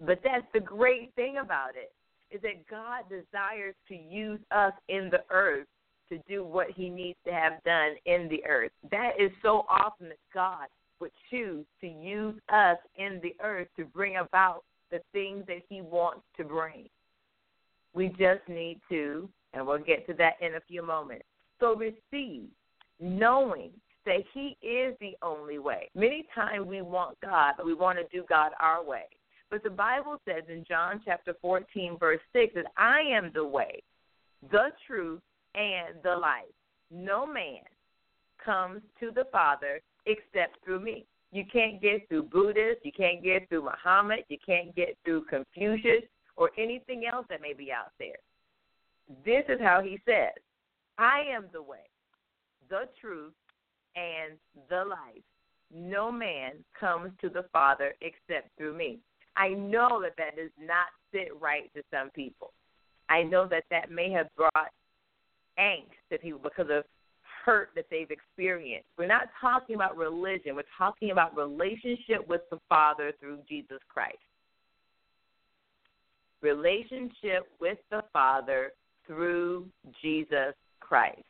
but 0.00 0.20
that's 0.22 0.46
the 0.52 0.60
great 0.60 1.12
thing 1.16 1.38
about 1.38 1.70
it 1.70 1.92
is 2.30 2.42
that 2.42 2.66
God 2.68 3.04
desires 3.08 3.74
to 3.88 3.94
use 3.94 4.38
us 4.50 4.74
in 4.88 5.08
the 5.10 5.24
earth 5.30 5.66
to 6.10 6.18
do 6.28 6.44
what 6.44 6.68
he 6.70 6.88
needs 6.88 7.18
to 7.26 7.32
have 7.32 7.62
done 7.64 7.92
in 8.06 8.28
the 8.28 8.44
earth. 8.46 8.72
That 8.90 9.12
is 9.18 9.30
so 9.42 9.66
awesome 9.68 10.08
that 10.08 10.18
God 10.32 10.66
would 11.00 11.12
choose 11.30 11.64
to 11.80 11.86
use 11.86 12.34
us 12.52 12.78
in 12.96 13.20
the 13.22 13.34
earth 13.42 13.68
to 13.76 13.84
bring 13.84 14.16
about 14.16 14.64
the 14.90 15.00
things 15.12 15.44
that 15.46 15.62
he 15.68 15.80
wants 15.80 16.22
to 16.36 16.44
bring. 16.44 16.88
We 17.94 18.08
just 18.08 18.46
need 18.48 18.80
to, 18.88 19.28
and 19.54 19.66
we'll 19.66 19.78
get 19.78 20.06
to 20.06 20.14
that 20.14 20.34
in 20.40 20.54
a 20.54 20.60
few 20.66 20.84
moments. 20.84 21.24
So 21.60 21.74
receive, 21.76 22.48
knowing 23.00 23.70
that 24.06 24.24
he 24.32 24.56
is 24.66 24.96
the 25.00 25.16
only 25.22 25.58
way. 25.58 25.90
Many 25.94 26.26
times 26.34 26.66
we 26.66 26.82
want 26.82 27.20
God, 27.20 27.54
but 27.56 27.66
we 27.66 27.74
want 27.74 27.98
to 27.98 28.16
do 28.16 28.24
God 28.28 28.52
our 28.60 28.82
way. 28.82 29.04
But 29.50 29.62
the 29.62 29.70
Bible 29.70 30.20
says 30.26 30.44
in 30.48 30.64
John 30.68 31.00
chapter 31.04 31.34
14, 31.40 31.96
verse 31.98 32.20
6, 32.32 32.54
that 32.54 32.66
I 32.76 33.00
am 33.00 33.30
the 33.34 33.44
way, 33.44 33.82
the 34.50 34.68
truth, 34.86 35.20
and 35.54 35.96
the 36.02 36.14
life. 36.16 36.44
No 36.90 37.26
man 37.26 37.62
comes 38.44 38.82
to 39.00 39.10
the 39.10 39.24
Father 39.30 39.80
except 40.06 40.64
through 40.64 40.80
me. 40.80 41.06
You 41.30 41.44
can't 41.52 41.82
get 41.82 42.08
through 42.08 42.24
Buddhist, 42.24 42.80
you 42.84 42.92
can't 42.92 43.22
get 43.22 43.48
through 43.48 43.64
Muhammad, 43.64 44.20
you 44.28 44.38
can't 44.44 44.74
get 44.74 44.96
through 45.04 45.24
Confucius 45.26 46.04
or 46.36 46.50
anything 46.56 47.04
else 47.04 47.26
that 47.28 47.42
may 47.42 47.52
be 47.52 47.70
out 47.70 47.92
there. 47.98 48.16
This 49.24 49.44
is 49.48 49.60
how 49.60 49.82
he 49.82 50.00
says 50.06 50.32
I 50.96 51.22
am 51.34 51.46
the 51.52 51.62
way, 51.62 51.88
the 52.70 52.88
truth, 53.00 53.34
and 53.96 54.38
the 54.70 54.84
life. 54.88 55.22
No 55.74 56.10
man 56.10 56.52
comes 56.78 57.12
to 57.20 57.28
the 57.28 57.44
Father 57.52 57.94
except 58.00 58.56
through 58.56 58.76
me. 58.76 58.98
I 59.36 59.50
know 59.50 60.00
that 60.02 60.14
that 60.16 60.36
does 60.36 60.50
not 60.58 60.86
sit 61.12 61.28
right 61.40 61.72
to 61.74 61.82
some 61.92 62.10
people. 62.10 62.52
I 63.08 63.22
know 63.22 63.46
that 63.48 63.64
that 63.70 63.90
may 63.90 64.10
have 64.12 64.34
brought 64.36 64.70
angst 65.58 65.98
to 66.10 66.18
people 66.18 66.40
because 66.42 66.68
of 66.70 66.84
hurt 67.44 67.70
that 67.74 67.86
they've 67.90 68.10
experienced. 68.10 68.88
We're 68.98 69.06
not 69.06 69.28
talking 69.40 69.74
about 69.74 69.96
religion, 69.96 70.54
we're 70.54 70.62
talking 70.76 71.10
about 71.10 71.36
relationship 71.36 72.26
with 72.28 72.42
the 72.50 72.58
Father 72.68 73.12
through 73.20 73.38
Jesus 73.48 73.78
Christ. 73.88 74.18
Relationship 76.42 77.48
with 77.60 77.78
the 77.90 78.02
Father 78.12 78.72
through 79.06 79.66
Jesus 80.02 80.54
Christ. 80.80 81.22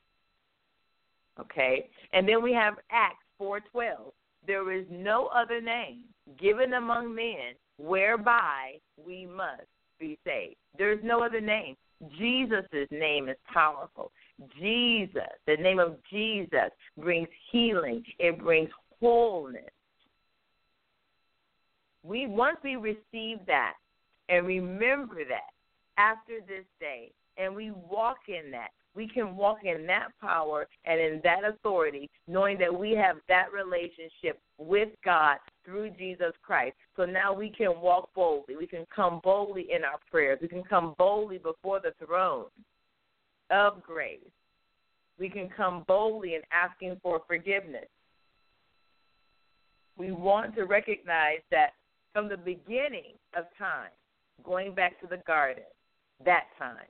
Okay? 1.40 1.88
And 2.12 2.28
then 2.28 2.42
we 2.42 2.52
have 2.52 2.74
Acts 2.90 3.24
4:12. 3.40 4.12
There 4.46 4.72
is 4.72 4.86
no 4.90 5.26
other 5.26 5.60
name 5.60 6.04
given 6.38 6.74
among 6.74 7.14
men 7.14 7.54
whereby 7.76 8.80
we 8.96 9.26
must 9.26 9.68
be 9.98 10.18
saved. 10.24 10.56
There's 10.76 11.02
no 11.02 11.22
other 11.22 11.40
name. 11.40 11.76
Jesus' 12.16 12.90
name 12.90 13.28
is 13.28 13.36
powerful. 13.52 14.12
Jesus, 14.60 15.22
the 15.46 15.56
name 15.56 15.78
of 15.78 15.96
Jesus 16.10 16.70
brings 16.96 17.28
healing, 17.50 18.04
it 18.18 18.38
brings 18.38 18.70
wholeness. 19.00 19.64
We 22.04 22.26
once 22.26 22.58
we 22.62 22.76
receive 22.76 23.38
that 23.46 23.74
and 24.28 24.46
remember 24.46 25.24
that 25.28 25.50
after 25.96 26.40
this 26.46 26.64
day 26.78 27.10
and 27.36 27.54
we 27.54 27.70
walk 27.70 28.18
in 28.28 28.50
that, 28.52 28.68
we 28.94 29.08
can 29.08 29.36
walk 29.36 29.58
in 29.64 29.86
that 29.86 30.08
power 30.20 30.66
and 30.84 31.00
in 31.00 31.20
that 31.22 31.44
authority, 31.44 32.08
knowing 32.26 32.58
that 32.58 32.74
we 32.76 32.92
have 32.92 33.16
that 33.28 33.46
relationship 33.52 34.40
with 34.58 34.88
God 35.04 35.36
through 35.64 35.90
Jesus 35.90 36.32
Christ. 36.42 36.74
So 36.96 37.04
now 37.04 37.32
we 37.32 37.50
can 37.50 37.80
walk 37.80 38.10
boldly. 38.14 38.56
We 38.56 38.66
can 38.66 38.86
come 38.94 39.20
boldly 39.22 39.66
in 39.70 39.84
our 39.84 39.98
prayers. 40.10 40.38
We 40.40 40.48
can 40.48 40.64
come 40.64 40.94
boldly 40.98 41.38
before 41.38 41.80
the 41.80 41.92
throne 42.04 42.46
of 43.50 43.82
grace. 43.82 44.20
We 45.18 45.28
can 45.28 45.48
come 45.48 45.84
boldly 45.88 46.34
in 46.34 46.42
asking 46.52 46.98
for 47.02 47.22
forgiveness. 47.26 47.88
We 49.96 50.12
want 50.12 50.54
to 50.54 50.64
recognize 50.64 51.40
that 51.50 51.70
from 52.12 52.28
the 52.28 52.36
beginning 52.36 53.14
of 53.36 53.44
time, 53.58 53.90
going 54.44 54.74
back 54.74 55.00
to 55.00 55.06
the 55.06 55.22
garden, 55.26 55.64
that 56.24 56.44
time, 56.58 56.86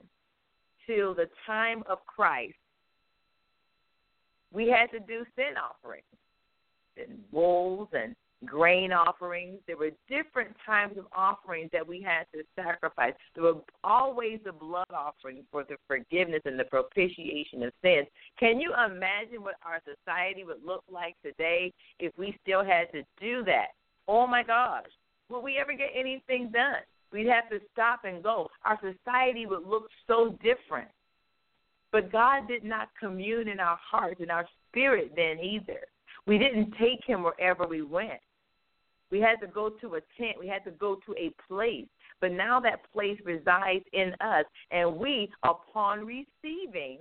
till 0.85 1.13
the 1.15 1.29
time 1.45 1.83
of 1.89 1.99
Christ, 2.05 2.53
we 4.51 4.67
had 4.67 4.91
to 4.91 4.99
do 4.99 5.25
sin 5.35 5.55
offerings 5.57 6.03
and 6.97 7.31
bulls 7.31 7.87
and 7.93 8.15
grain 8.45 8.91
offerings. 8.91 9.59
There 9.67 9.77
were 9.77 9.91
different 10.07 10.55
types 10.65 10.97
of 10.97 11.05
offerings 11.15 11.69
that 11.73 11.87
we 11.87 12.01
had 12.01 12.25
to 12.33 12.43
sacrifice. 12.55 13.13
There 13.35 13.43
were 13.43 13.61
always 13.83 14.39
the 14.45 14.51
blood 14.51 14.87
offering 14.93 15.43
for 15.51 15.63
the 15.63 15.75
forgiveness 15.87 16.41
and 16.45 16.59
the 16.59 16.63
propitiation 16.65 17.63
of 17.63 17.73
sins. 17.81 18.07
Can 18.39 18.59
you 18.59 18.73
imagine 18.73 19.41
what 19.41 19.55
our 19.65 19.81
society 19.83 20.43
would 20.43 20.63
look 20.65 20.83
like 20.91 21.15
today 21.23 21.73
if 21.99 22.13
we 22.17 22.37
still 22.41 22.63
had 22.63 22.91
to 22.93 23.03
do 23.19 23.43
that? 23.45 23.67
Oh 24.07 24.25
my 24.25 24.43
gosh, 24.43 24.85
would 25.29 25.41
we 25.41 25.57
ever 25.57 25.73
get 25.73 25.89
anything 25.95 26.49
done? 26.51 26.81
We'd 27.11 27.27
have 27.27 27.49
to 27.49 27.59
stop 27.73 28.01
and 28.05 28.23
go. 28.23 28.49
Our 28.65 28.79
society 28.79 29.45
would 29.45 29.65
look 29.65 29.89
so 30.07 30.37
different. 30.43 30.89
But 31.91 32.11
God 32.11 32.47
did 32.47 32.63
not 32.63 32.89
commune 32.99 33.47
in 33.47 33.59
our 33.59 33.79
hearts 33.81 34.21
and 34.21 34.29
our 34.29 34.47
spirit 34.69 35.13
then 35.15 35.39
either. 35.39 35.79
We 36.27 36.37
didn't 36.37 36.73
take 36.79 37.03
him 37.05 37.23
wherever 37.23 37.65
we 37.65 37.81
went. 37.81 38.19
We 39.11 39.19
had 39.19 39.35
to 39.41 39.47
go 39.47 39.69
to 39.69 39.95
a 39.95 40.01
tent. 40.17 40.37
We 40.39 40.47
had 40.47 40.63
to 40.65 40.71
go 40.71 40.95
to 41.05 41.13
a 41.13 41.33
place. 41.47 41.87
But 42.21 42.31
now 42.31 42.59
that 42.59 42.91
place 42.93 43.19
resides 43.25 43.85
in 43.93 44.13
us. 44.21 44.45
And 44.71 44.97
we, 44.97 45.31
upon 45.43 46.05
receiving, 46.05 46.99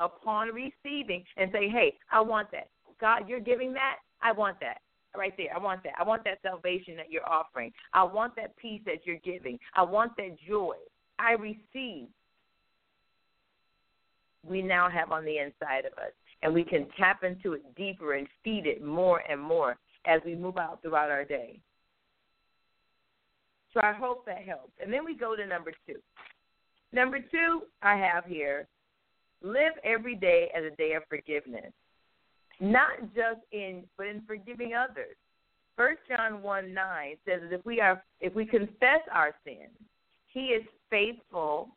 upon 0.00 0.48
receiving, 0.48 1.24
and 1.36 1.50
say, 1.52 1.68
hey, 1.68 1.94
I 2.10 2.20
want 2.20 2.50
that. 2.52 2.68
God, 3.00 3.28
you're 3.28 3.40
giving 3.40 3.72
that. 3.74 3.96
I 4.22 4.32
want 4.32 4.58
that 4.60 4.78
right 5.16 5.32
there. 5.36 5.54
I 5.54 5.58
want 5.58 5.82
that. 5.84 5.94
I 5.98 6.04
want 6.04 6.24
that 6.24 6.38
salvation 6.42 6.96
that 6.96 7.10
you're 7.10 7.28
offering. 7.28 7.72
I 7.92 8.04
want 8.04 8.36
that 8.36 8.56
peace 8.56 8.80
that 8.86 9.04
you're 9.04 9.16
giving. 9.24 9.58
I 9.74 9.82
want 9.82 10.12
that 10.16 10.36
joy. 10.46 10.74
I 11.18 11.32
receive. 11.32 12.08
We 14.46 14.62
now 14.62 14.88
have 14.88 15.10
on 15.10 15.24
the 15.24 15.38
inside 15.38 15.84
of 15.84 15.92
us, 15.94 16.12
and 16.42 16.54
we 16.54 16.64
can 16.64 16.86
tap 16.96 17.24
into 17.24 17.54
it 17.54 17.62
deeper 17.76 18.14
and 18.14 18.26
feed 18.44 18.66
it 18.66 18.82
more 18.82 19.22
and 19.28 19.40
more 19.40 19.76
as 20.06 20.20
we 20.24 20.34
move 20.34 20.56
out 20.56 20.80
throughout 20.82 21.10
our 21.10 21.24
day. 21.24 21.60
So 23.74 23.80
I 23.82 23.92
hope 23.92 24.24
that 24.26 24.42
helps. 24.42 24.72
And 24.82 24.92
then 24.92 25.04
we 25.04 25.14
go 25.14 25.36
to 25.36 25.46
number 25.46 25.72
two. 25.86 25.96
Number 26.92 27.18
two, 27.20 27.62
I 27.82 27.96
have 27.96 28.24
here 28.24 28.66
live 29.42 29.74
every 29.84 30.16
day 30.16 30.50
as 30.56 30.64
a 30.64 30.74
day 30.76 30.94
of 30.94 31.02
forgiveness 31.08 31.72
not 32.60 33.00
just 33.14 33.40
in 33.52 33.84
but 33.96 34.06
in 34.06 34.22
forgiving 34.26 34.72
others. 34.74 35.16
First 35.76 36.00
John 36.08 36.42
one 36.42 36.74
nine 36.74 37.16
says 37.26 37.40
that 37.42 37.54
if 37.54 37.64
we 37.64 37.80
are 37.80 38.02
if 38.20 38.34
we 38.34 38.44
confess 38.44 39.00
our 39.12 39.34
sins, 39.44 39.76
he 40.32 40.46
is 40.46 40.64
faithful 40.90 41.68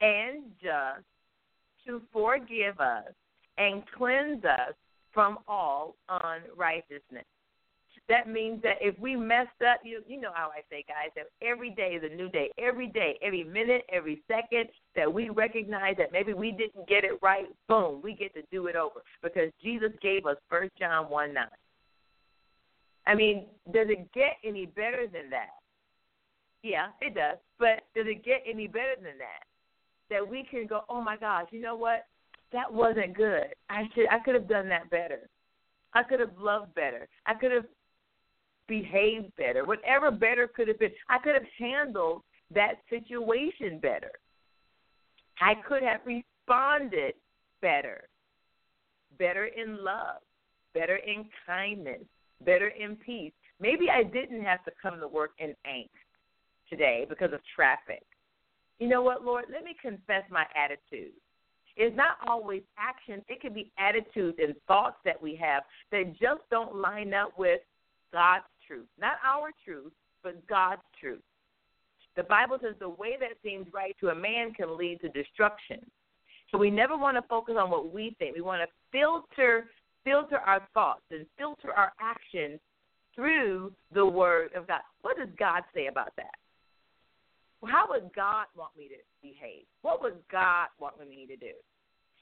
and 0.00 0.44
just 0.62 1.04
to 1.86 2.00
forgive 2.12 2.80
us 2.80 3.12
and 3.58 3.82
cleanse 3.96 4.44
us 4.44 4.74
from 5.12 5.38
all 5.46 5.94
unrighteousness. 6.08 7.24
That 8.08 8.28
means 8.28 8.60
that 8.62 8.76
if 8.82 8.98
we 8.98 9.16
messed 9.16 9.62
up, 9.66 9.80
you 9.82 10.02
you 10.06 10.20
know 10.20 10.32
how 10.34 10.48
I 10.48 10.60
say, 10.68 10.84
guys, 10.86 11.10
that 11.16 11.28
every 11.40 11.70
day 11.70 11.98
is 11.98 12.02
a 12.10 12.14
new 12.14 12.28
day. 12.28 12.50
Every 12.58 12.86
day, 12.86 13.18
every 13.22 13.44
minute, 13.44 13.82
every 13.90 14.22
second 14.28 14.68
that 14.94 15.12
we 15.12 15.30
recognize 15.30 15.96
that 15.96 16.12
maybe 16.12 16.34
we 16.34 16.50
didn't 16.50 16.86
get 16.86 17.04
it 17.04 17.18
right, 17.22 17.46
boom, 17.66 18.00
we 18.02 18.14
get 18.14 18.34
to 18.34 18.42
do 18.52 18.66
it 18.66 18.76
over 18.76 19.02
because 19.22 19.50
Jesus 19.62 19.90
gave 20.02 20.26
us 20.26 20.36
First 20.50 20.72
John 20.78 21.08
one 21.10 21.32
nine. 21.32 21.46
I 23.06 23.14
mean, 23.14 23.46
does 23.72 23.86
it 23.88 24.12
get 24.12 24.36
any 24.44 24.66
better 24.66 25.06
than 25.10 25.30
that? 25.30 25.50
Yeah, 26.62 26.88
it 27.00 27.14
does. 27.14 27.38
But 27.58 27.84
does 27.94 28.06
it 28.06 28.24
get 28.24 28.42
any 28.46 28.66
better 28.66 28.96
than 28.96 29.18
that? 29.18 29.44
That 30.10 30.28
we 30.28 30.46
can 30.50 30.66
go, 30.66 30.82
oh 30.88 31.00
my 31.00 31.16
gosh, 31.16 31.46
you 31.50 31.60
know 31.60 31.76
what? 31.76 32.06
That 32.52 32.72
wasn't 32.72 33.14
good. 33.16 33.46
I 33.70 33.84
should, 33.94 34.06
I 34.10 34.18
could 34.18 34.34
have 34.34 34.48
done 34.48 34.68
that 34.68 34.90
better. 34.90 35.28
I 35.94 36.02
could 36.02 36.20
have 36.20 36.36
loved 36.38 36.74
better. 36.74 37.08
I 37.26 37.34
could 37.34 37.52
have 37.52 37.64
behaved 38.68 39.34
better, 39.36 39.64
whatever 39.64 40.10
better 40.10 40.48
could 40.48 40.68
have 40.68 40.78
been. 40.78 40.92
I 41.08 41.18
could 41.18 41.34
have 41.34 41.46
handled 41.58 42.22
that 42.54 42.74
situation 42.90 43.78
better. 43.78 44.12
I 45.40 45.54
mm-hmm. 45.54 45.68
could 45.68 45.82
have 45.82 46.00
responded 46.06 47.14
better, 47.60 48.08
better 49.18 49.46
in 49.46 49.82
love, 49.84 50.20
better 50.74 50.96
in 50.96 51.26
kindness, 51.46 52.02
better 52.44 52.68
in 52.68 52.96
peace. 52.96 53.32
Maybe 53.60 53.88
I 53.90 54.02
didn't 54.02 54.42
have 54.42 54.64
to 54.64 54.72
come 54.80 55.00
to 55.00 55.08
work 55.08 55.30
in 55.38 55.54
angst 55.66 55.88
today 56.68 57.06
because 57.08 57.32
of 57.32 57.40
traffic. 57.54 58.02
You 58.78 58.88
know 58.88 59.02
what, 59.02 59.24
Lord? 59.24 59.44
Let 59.52 59.64
me 59.64 59.76
confess 59.80 60.24
my 60.30 60.44
attitude. 60.56 61.12
It's 61.76 61.96
not 61.96 62.18
always 62.26 62.62
actions, 62.78 63.24
it 63.28 63.40
can 63.40 63.52
be 63.52 63.72
attitudes 63.78 64.38
and 64.40 64.54
thoughts 64.68 64.96
that 65.04 65.20
we 65.20 65.34
have 65.36 65.64
that 65.90 66.12
just 66.12 66.42
don't 66.50 66.76
line 66.76 67.12
up 67.12 67.36
with 67.36 67.60
God's 68.12 68.44
truth. 68.66 68.86
Not 68.98 69.14
our 69.24 69.50
truth, 69.64 69.92
but 70.22 70.46
God's 70.46 70.82
truth. 71.00 71.22
The 72.16 72.22
Bible 72.24 72.58
says 72.62 72.74
the 72.78 72.88
way 72.88 73.16
that 73.18 73.30
seems 73.42 73.66
right 73.72 73.96
to 74.00 74.10
a 74.10 74.14
man 74.14 74.52
can 74.52 74.78
lead 74.78 75.00
to 75.00 75.08
destruction. 75.08 75.78
So 76.50 76.58
we 76.58 76.70
never 76.70 76.96
want 76.96 77.16
to 77.16 77.22
focus 77.28 77.56
on 77.58 77.70
what 77.70 77.92
we 77.92 78.14
think. 78.18 78.36
We 78.36 78.42
want 78.42 78.62
to 78.62 78.68
filter 78.92 79.66
filter 80.04 80.36
our 80.36 80.60
thoughts 80.74 81.02
and 81.10 81.26
filter 81.38 81.72
our 81.72 81.92
actions 82.00 82.60
through 83.14 83.72
the 83.92 84.04
word 84.04 84.50
of 84.54 84.66
God. 84.68 84.80
What 85.00 85.16
does 85.16 85.28
God 85.38 85.62
say 85.74 85.86
about 85.86 86.12
that? 86.16 86.34
How 87.64 87.86
would 87.88 88.10
God 88.14 88.46
want 88.54 88.76
me 88.76 88.88
to 88.88 88.96
behave? 89.22 89.64
What 89.80 90.02
would 90.02 90.18
God 90.30 90.68
want 90.78 91.00
me 91.00 91.26
to 91.26 91.36
do? 91.36 91.52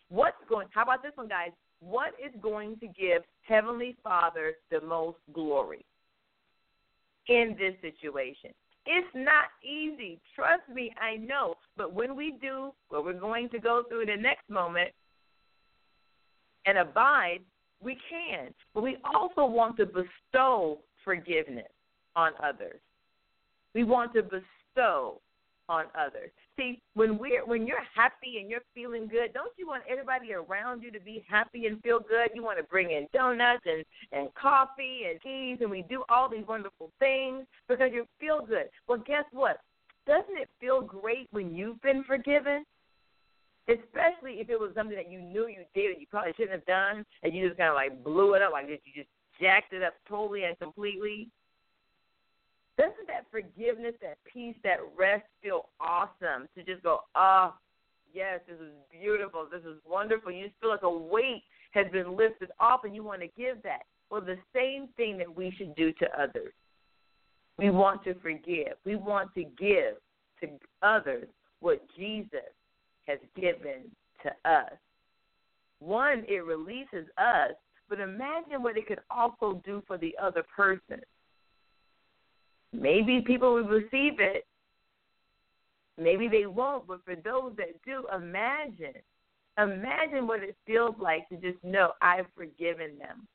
What's 0.08 0.36
going 0.48 0.68
how 0.70 0.82
about 0.82 1.02
this 1.02 1.12
one 1.16 1.28
guys? 1.28 1.50
What 1.80 2.12
is 2.24 2.32
going 2.40 2.78
to 2.78 2.86
give 2.86 3.22
Heavenly 3.42 3.96
Father 4.04 4.54
the 4.70 4.80
most 4.80 5.18
glory 5.32 5.84
in 7.28 7.56
this 7.58 7.74
situation? 7.80 8.50
It's 8.84 9.08
not 9.14 9.44
easy. 9.64 10.20
Trust 10.34 10.62
me, 10.72 10.92
I 11.00 11.16
know. 11.16 11.54
But 11.76 11.92
when 11.92 12.16
we 12.16 12.36
do 12.42 12.72
what 12.88 13.04
we're 13.04 13.12
going 13.12 13.48
to 13.50 13.58
go 13.58 13.84
through 13.88 14.02
in 14.02 14.08
the 14.08 14.16
next 14.16 14.48
moment 14.50 14.90
and 16.66 16.78
abide, 16.78 17.40
we 17.80 17.96
can. 18.10 18.52
But 18.74 18.82
we 18.82 18.96
also 19.14 19.46
want 19.46 19.76
to 19.76 19.86
bestow 19.86 20.78
forgiveness 21.04 21.70
on 22.16 22.32
others. 22.42 22.80
We 23.74 23.84
want 23.84 24.12
to 24.14 24.22
bestow 24.22 25.20
on 25.68 25.84
others. 25.98 26.30
See, 26.56 26.80
when 26.94 27.18
we're 27.18 27.46
when 27.46 27.66
you're 27.66 27.84
happy 27.94 28.38
and 28.40 28.50
you're 28.50 28.60
feeling 28.74 29.06
good, 29.06 29.32
don't 29.32 29.52
you 29.56 29.66
want 29.66 29.84
everybody 29.88 30.32
around 30.32 30.82
you 30.82 30.90
to 30.90 31.00
be 31.00 31.24
happy 31.28 31.66
and 31.66 31.80
feel 31.82 32.00
good? 32.00 32.30
You 32.34 32.42
want 32.42 32.58
to 32.58 32.64
bring 32.64 32.90
in 32.90 33.06
donuts 33.12 33.64
and 33.64 33.84
and 34.12 34.28
coffee 34.34 35.02
and 35.10 35.20
teas, 35.20 35.58
and 35.60 35.70
we 35.70 35.82
do 35.88 36.04
all 36.08 36.28
these 36.28 36.46
wonderful 36.46 36.90
things 36.98 37.46
because 37.68 37.90
you 37.92 38.06
feel 38.20 38.44
good. 38.44 38.68
Well, 38.88 39.02
guess 39.06 39.24
what? 39.32 39.60
Doesn't 40.06 40.36
it 40.36 40.48
feel 40.60 40.80
great 40.80 41.28
when 41.30 41.54
you've 41.54 41.80
been 41.82 42.04
forgiven? 42.04 42.64
Especially 43.68 44.40
if 44.40 44.50
it 44.50 44.58
was 44.58 44.72
something 44.74 44.96
that 44.96 45.10
you 45.10 45.20
knew 45.20 45.46
you 45.46 45.64
did 45.74 45.92
and 45.92 46.00
you 46.00 46.06
probably 46.10 46.32
shouldn't 46.36 46.52
have 46.52 46.66
done, 46.66 47.04
and 47.22 47.32
you 47.32 47.46
just 47.46 47.58
kind 47.58 47.70
of 47.70 47.76
like 47.76 48.02
blew 48.02 48.34
it 48.34 48.42
up, 48.42 48.52
like 48.52 48.66
you 48.68 48.78
just 48.94 49.08
jacked 49.40 49.72
it 49.72 49.82
up 49.82 49.94
totally 50.08 50.44
and 50.44 50.58
completely. 50.58 51.28
Doesn't 52.78 53.06
that 53.06 53.26
forgiveness, 53.30 53.94
that 54.00 54.18
peace, 54.32 54.56
that 54.64 54.78
rest 54.96 55.24
feel 55.42 55.68
awesome 55.80 56.48
to 56.56 56.62
just 56.64 56.82
go, 56.82 57.00
oh, 57.14 57.54
yes, 58.14 58.40
this 58.48 58.58
is 58.58 58.72
beautiful, 58.90 59.46
this 59.50 59.62
is 59.62 59.78
wonderful. 59.86 60.32
You 60.32 60.46
just 60.46 60.58
feel 60.60 60.70
like 60.70 60.82
a 60.82 60.90
weight 60.90 61.42
has 61.72 61.86
been 61.92 62.16
lifted 62.16 62.50
off 62.60 62.84
and 62.84 62.94
you 62.94 63.04
want 63.04 63.20
to 63.20 63.28
give 63.36 63.62
that. 63.62 63.82
Well, 64.10 64.20
the 64.20 64.38
same 64.54 64.88
thing 64.96 65.18
that 65.18 65.34
we 65.34 65.54
should 65.56 65.74
do 65.74 65.92
to 65.92 66.20
others. 66.20 66.52
We 67.58 67.70
want 67.70 68.04
to 68.04 68.14
forgive. 68.14 68.74
We 68.84 68.96
want 68.96 69.34
to 69.34 69.44
give 69.44 69.96
to 70.40 70.48
others 70.82 71.28
what 71.60 71.82
Jesus 71.96 72.40
has 73.06 73.18
given 73.36 73.90
to 74.22 74.50
us. 74.50 74.72
One, 75.78 76.24
it 76.28 76.44
releases 76.44 77.06
us, 77.18 77.52
but 77.88 78.00
imagine 78.00 78.62
what 78.62 78.76
it 78.76 78.86
could 78.86 79.00
also 79.10 79.60
do 79.64 79.82
for 79.86 79.98
the 79.98 80.14
other 80.20 80.44
person. 80.54 81.02
Maybe 82.72 83.20
people 83.20 83.54
will 83.54 83.64
receive 83.64 84.18
it. 84.18 84.46
Maybe 85.98 86.28
they 86.28 86.46
won't, 86.46 86.86
but 86.86 87.04
for 87.04 87.14
those 87.14 87.52
that 87.56 87.82
do, 87.84 88.06
imagine. 88.14 88.94
Imagine 89.58 90.26
what 90.26 90.42
it 90.42 90.56
feels 90.66 90.94
like 90.98 91.28
to 91.28 91.36
just 91.36 91.62
know 91.62 91.92
I've 92.00 92.26
forgiven 92.34 92.98
them. 92.98 93.28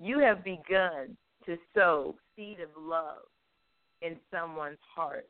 You 0.00 0.20
have 0.20 0.44
begun 0.44 1.16
to 1.46 1.56
sow 1.74 2.14
seed 2.36 2.58
of 2.60 2.68
love 2.80 3.24
in 4.02 4.16
someone's 4.32 4.78
heart. 4.94 5.28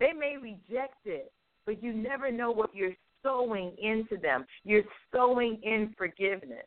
They 0.00 0.12
may 0.12 0.36
reject 0.36 1.06
it, 1.06 1.32
but 1.66 1.82
you 1.82 1.92
never 1.92 2.32
know 2.32 2.50
what 2.50 2.74
you're 2.74 2.96
sowing 3.22 3.72
into 3.80 4.16
them. 4.20 4.44
You're 4.64 4.82
sowing 5.12 5.60
in 5.62 5.94
forgiveness. 5.96 6.66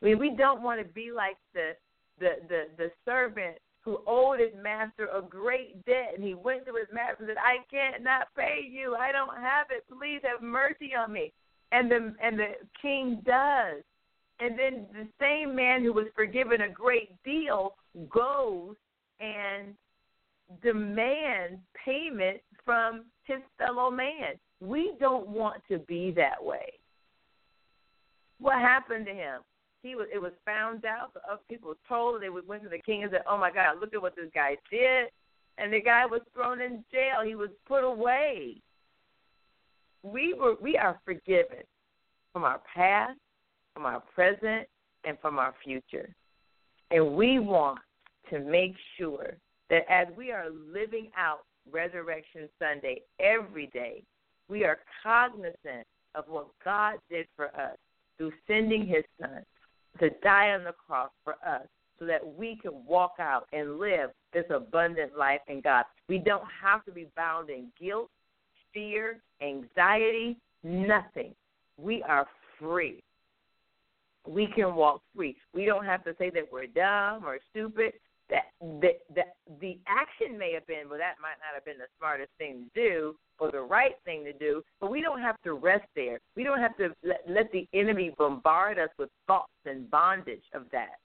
I 0.00 0.04
mean, 0.04 0.18
we 0.18 0.34
don't 0.36 0.62
want 0.62 0.80
to 0.80 0.92
be 0.92 1.10
like 1.14 1.36
the 1.54 1.72
the 2.20 2.36
the, 2.48 2.64
the 2.76 2.90
servant 3.04 3.56
who 3.88 4.02
owed 4.06 4.38
his 4.38 4.52
master 4.62 5.08
a 5.14 5.22
great 5.22 5.82
debt, 5.86 6.12
and 6.14 6.22
he 6.22 6.34
went 6.34 6.66
to 6.66 6.74
his 6.74 6.88
master 6.92 7.16
and 7.20 7.28
said, 7.28 7.38
"I 7.38 7.64
cannot 7.70 8.28
pay 8.34 8.60
you. 8.60 8.94
I 8.94 9.12
don't 9.12 9.36
have 9.38 9.70
it. 9.70 9.84
Please 9.88 10.20
have 10.24 10.42
mercy 10.42 10.94
on 10.94 11.10
me." 11.10 11.32
And 11.72 11.90
the 11.90 12.14
and 12.20 12.38
the 12.38 12.56
king 12.82 13.22
does. 13.24 13.82
And 14.40 14.58
then 14.58 14.86
the 14.92 15.08
same 15.18 15.54
man 15.54 15.82
who 15.82 15.92
was 15.92 16.06
forgiven 16.14 16.60
a 16.60 16.68
great 16.68 17.10
deal 17.24 17.76
goes 18.10 18.76
and 19.20 19.74
demands 20.62 21.60
payment 21.84 22.40
from 22.64 23.06
his 23.24 23.40
fellow 23.56 23.90
man. 23.90 24.38
We 24.60 24.92
don't 25.00 25.28
want 25.28 25.62
to 25.68 25.78
be 25.78 26.10
that 26.12 26.42
way. 26.44 26.74
What 28.38 28.58
happened 28.58 29.06
to 29.06 29.14
him? 29.14 29.42
He 29.82 29.94
was 29.94 30.06
it 30.12 30.20
was 30.20 30.32
found 30.44 30.84
out. 30.84 31.14
The 31.14 31.20
other 31.30 31.40
people 31.48 31.68
were 31.70 31.76
told. 31.88 32.22
They 32.22 32.28
went 32.28 32.62
to 32.62 32.68
the 32.68 32.78
king 32.78 33.02
and 33.02 33.12
said, 33.12 33.22
"Oh 33.28 33.38
my 33.38 33.50
God, 33.50 33.80
look 33.80 33.94
at 33.94 34.02
what 34.02 34.16
this 34.16 34.30
guy 34.34 34.56
did," 34.70 35.08
and 35.56 35.72
the 35.72 35.80
guy 35.80 36.06
was 36.06 36.20
thrown 36.34 36.60
in 36.60 36.84
jail. 36.90 37.22
He 37.24 37.34
was 37.34 37.50
put 37.66 37.84
away. 37.84 38.60
We 40.02 40.34
were 40.34 40.56
we 40.60 40.76
are 40.76 41.00
forgiven 41.04 41.64
from 42.32 42.44
our 42.44 42.60
past, 42.74 43.18
from 43.74 43.86
our 43.86 44.02
present, 44.14 44.68
and 45.04 45.18
from 45.20 45.38
our 45.38 45.54
future, 45.64 46.14
and 46.90 47.14
we 47.14 47.38
want 47.38 47.78
to 48.30 48.40
make 48.40 48.74
sure 48.96 49.36
that 49.70 49.84
as 49.88 50.06
we 50.16 50.32
are 50.32 50.50
living 50.50 51.10
out 51.16 51.40
Resurrection 51.70 52.48
Sunday 52.58 53.02
every 53.20 53.66
day, 53.68 54.02
we 54.48 54.64
are 54.64 54.78
cognizant 55.02 55.86
of 56.14 56.24
what 56.28 56.48
God 56.64 56.96
did 57.10 57.26
for 57.36 57.48
us 57.48 57.76
through 58.16 58.32
sending 58.46 58.86
His 58.86 59.04
Son 59.20 59.44
to 60.00 60.10
die 60.22 60.50
on 60.50 60.64
the 60.64 60.72
cross 60.72 61.10
for 61.24 61.34
us 61.46 61.66
so 61.98 62.06
that 62.06 62.20
we 62.36 62.56
can 62.56 62.72
walk 62.86 63.14
out 63.18 63.46
and 63.52 63.78
live 63.78 64.10
this 64.32 64.44
abundant 64.50 65.16
life 65.16 65.40
in 65.48 65.60
God. 65.60 65.84
We 66.08 66.18
don't 66.18 66.44
have 66.62 66.84
to 66.84 66.92
be 66.92 67.08
bound 67.16 67.50
in 67.50 67.68
guilt, 67.80 68.10
fear, 68.72 69.20
anxiety, 69.42 70.36
nothing. 70.62 71.34
We 71.76 72.02
are 72.04 72.26
free. 72.58 73.02
We 74.26 74.46
can 74.54 74.74
walk 74.74 75.02
free. 75.16 75.36
We 75.54 75.64
don't 75.64 75.84
have 75.84 76.04
to 76.04 76.14
say 76.18 76.30
that 76.30 76.44
we're 76.52 76.66
dumb 76.66 77.24
or 77.24 77.38
stupid 77.50 77.94
that 78.30 78.52
the, 78.60 78.90
the 79.14 79.22
the 79.60 79.78
action 79.86 80.38
may 80.38 80.52
have 80.52 80.66
been 80.66 80.88
well 80.88 80.98
that 80.98 81.16
might 81.22 81.40
not 81.40 81.54
have 81.54 81.64
been 81.64 81.78
the 81.78 81.88
smartest 81.98 82.30
thing 82.36 82.68
to 82.74 82.80
do 82.80 83.16
or 83.38 83.50
the 83.50 83.60
right 83.60 83.94
thing 84.04 84.24
to 84.24 84.32
do 84.32 84.62
but 84.80 84.90
we 84.90 85.00
don't 85.00 85.20
have 85.20 85.36
to 85.44 85.54
rest 85.54 85.86
there. 85.94 86.18
We 86.36 86.44
don't 86.44 86.60
have 86.60 86.76
to 86.78 86.90
let, 87.04 87.22
let 87.28 87.52
the 87.52 87.66
enemy 87.72 88.12
bombard 88.18 88.78
us 88.78 88.90
with 88.98 89.10
thoughts 89.26 89.52
and 89.66 89.90
bondage 89.90 90.42
of 90.54 90.64
that. 90.72 90.98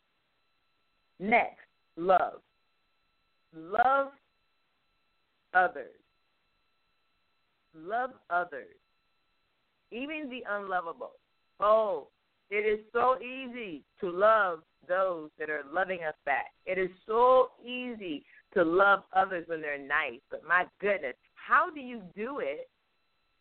Next 1.19 1.65
love. 1.97 2.41
Love 3.55 4.07
others. 5.53 5.95
Love 7.75 8.11
others. 8.29 8.75
Even 9.91 10.29
the 10.29 10.43
unlovable. 10.49 11.11
Oh 11.59 12.07
it 12.53 12.67
is 12.67 12.85
so 12.93 13.17
easy 13.19 13.81
to 13.99 14.11
love 14.11 14.59
those 14.87 15.31
that 15.39 15.49
are 15.49 15.63
loving 15.73 16.03
us 16.07 16.13
back. 16.23 16.51
It 16.67 16.77
is 16.77 16.89
so 17.07 17.49
easy 17.65 18.23
to 18.53 18.63
love 18.63 19.03
others 19.15 19.45
when 19.47 19.59
they're 19.59 19.79
nice, 19.79 20.19
but 20.29 20.41
my 20.47 20.65
goodness, 20.79 21.15
how 21.45 21.69
do 21.69 21.79
you 21.79 22.01
do 22.15 22.39
it 22.39 22.69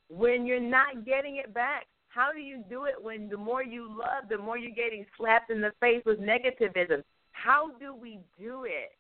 when 0.09 0.45
you're 0.45 0.61
not 0.61 1.07
getting 1.07 1.37
it 1.37 1.55
back? 1.55 1.87
How 2.09 2.33
do 2.33 2.41
you 2.41 2.63
do 2.69 2.85
it 2.85 2.95
when 3.01 3.29
the 3.29 3.37
more 3.37 3.63
you 3.63 3.89
love, 3.89 4.29
the 4.29 4.39
more 4.39 4.59
you're 4.59 4.75
getting 4.75 5.07
slapped 5.17 5.51
in 5.51 5.61
the 5.61 5.73
face 5.81 6.03
with 6.05 6.21
negativism? 6.21 7.03
How 7.33 7.71
do 7.81 7.95
we 7.95 8.19
do 8.39 8.65
it? 8.65 8.93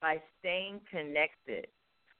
By 0.00 0.22
staying 0.38 0.80
connected, 0.90 1.66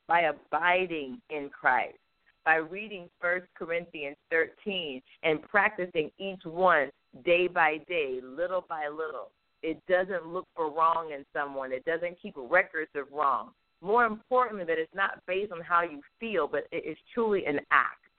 by 0.07 0.23
abiding 0.23 1.21
in 1.31 1.49
Christ, 1.49 1.97
by 2.45 2.57
reading 2.57 3.09
First 3.21 3.47
Corinthians 3.57 4.17
13 4.31 5.01
and 5.23 5.41
practicing 5.43 6.11
each 6.19 6.45
one 6.45 6.91
day 7.25 7.47
by 7.49 7.79
day, 7.89 8.21
little 8.23 8.65
by 8.69 8.89
little. 8.89 9.31
It 9.63 9.81
doesn't 9.89 10.27
look 10.27 10.47
for 10.55 10.71
wrong 10.71 11.13
in 11.15 11.25
someone. 11.33 11.73
It 11.73 11.85
doesn't 11.85 12.21
keep 12.21 12.35
records 12.37 12.91
of 12.95 13.07
wrong. 13.13 13.51
More 13.83 14.05
importantly, 14.05 14.65
that 14.67 14.79
it's 14.79 14.95
not 14.95 15.25
based 15.27 15.53
on 15.53 15.61
how 15.61 15.83
you 15.83 16.03
feel, 16.19 16.47
but 16.47 16.67
it 16.71 16.85
is 16.87 16.97
truly 17.15 17.47
an 17.47 17.61
act, 17.71 18.11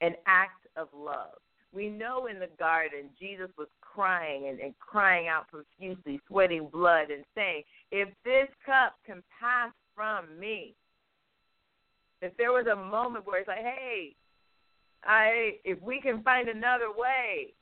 an 0.00 0.14
act 0.26 0.66
of 0.76 0.88
love. 0.94 1.38
We 1.72 1.88
know 1.88 2.26
in 2.26 2.38
the 2.38 2.50
garden 2.58 3.08
Jesus 3.18 3.48
was 3.58 3.68
crying 3.80 4.48
and, 4.48 4.60
and 4.60 4.74
crying 4.78 5.26
out 5.26 5.46
profusely, 5.48 6.20
sweating 6.28 6.68
blood, 6.70 7.10
and 7.10 7.24
saying, 7.34 7.62
If 7.90 8.08
this 8.24 8.48
cup 8.64 8.96
can 9.04 9.22
pass 9.40 9.72
from 9.94 10.38
me, 10.38 10.74
if 12.20 12.36
there 12.36 12.52
was 12.52 12.66
a 12.66 12.76
moment 12.76 13.26
where 13.26 13.40
it's 13.40 13.48
like, 13.48 13.58
hey, 13.58 14.14
I 15.04 15.56
if 15.64 15.80
we 15.82 16.00
can 16.00 16.22
find 16.22 16.48
another 16.48 16.90
way, 16.96 17.52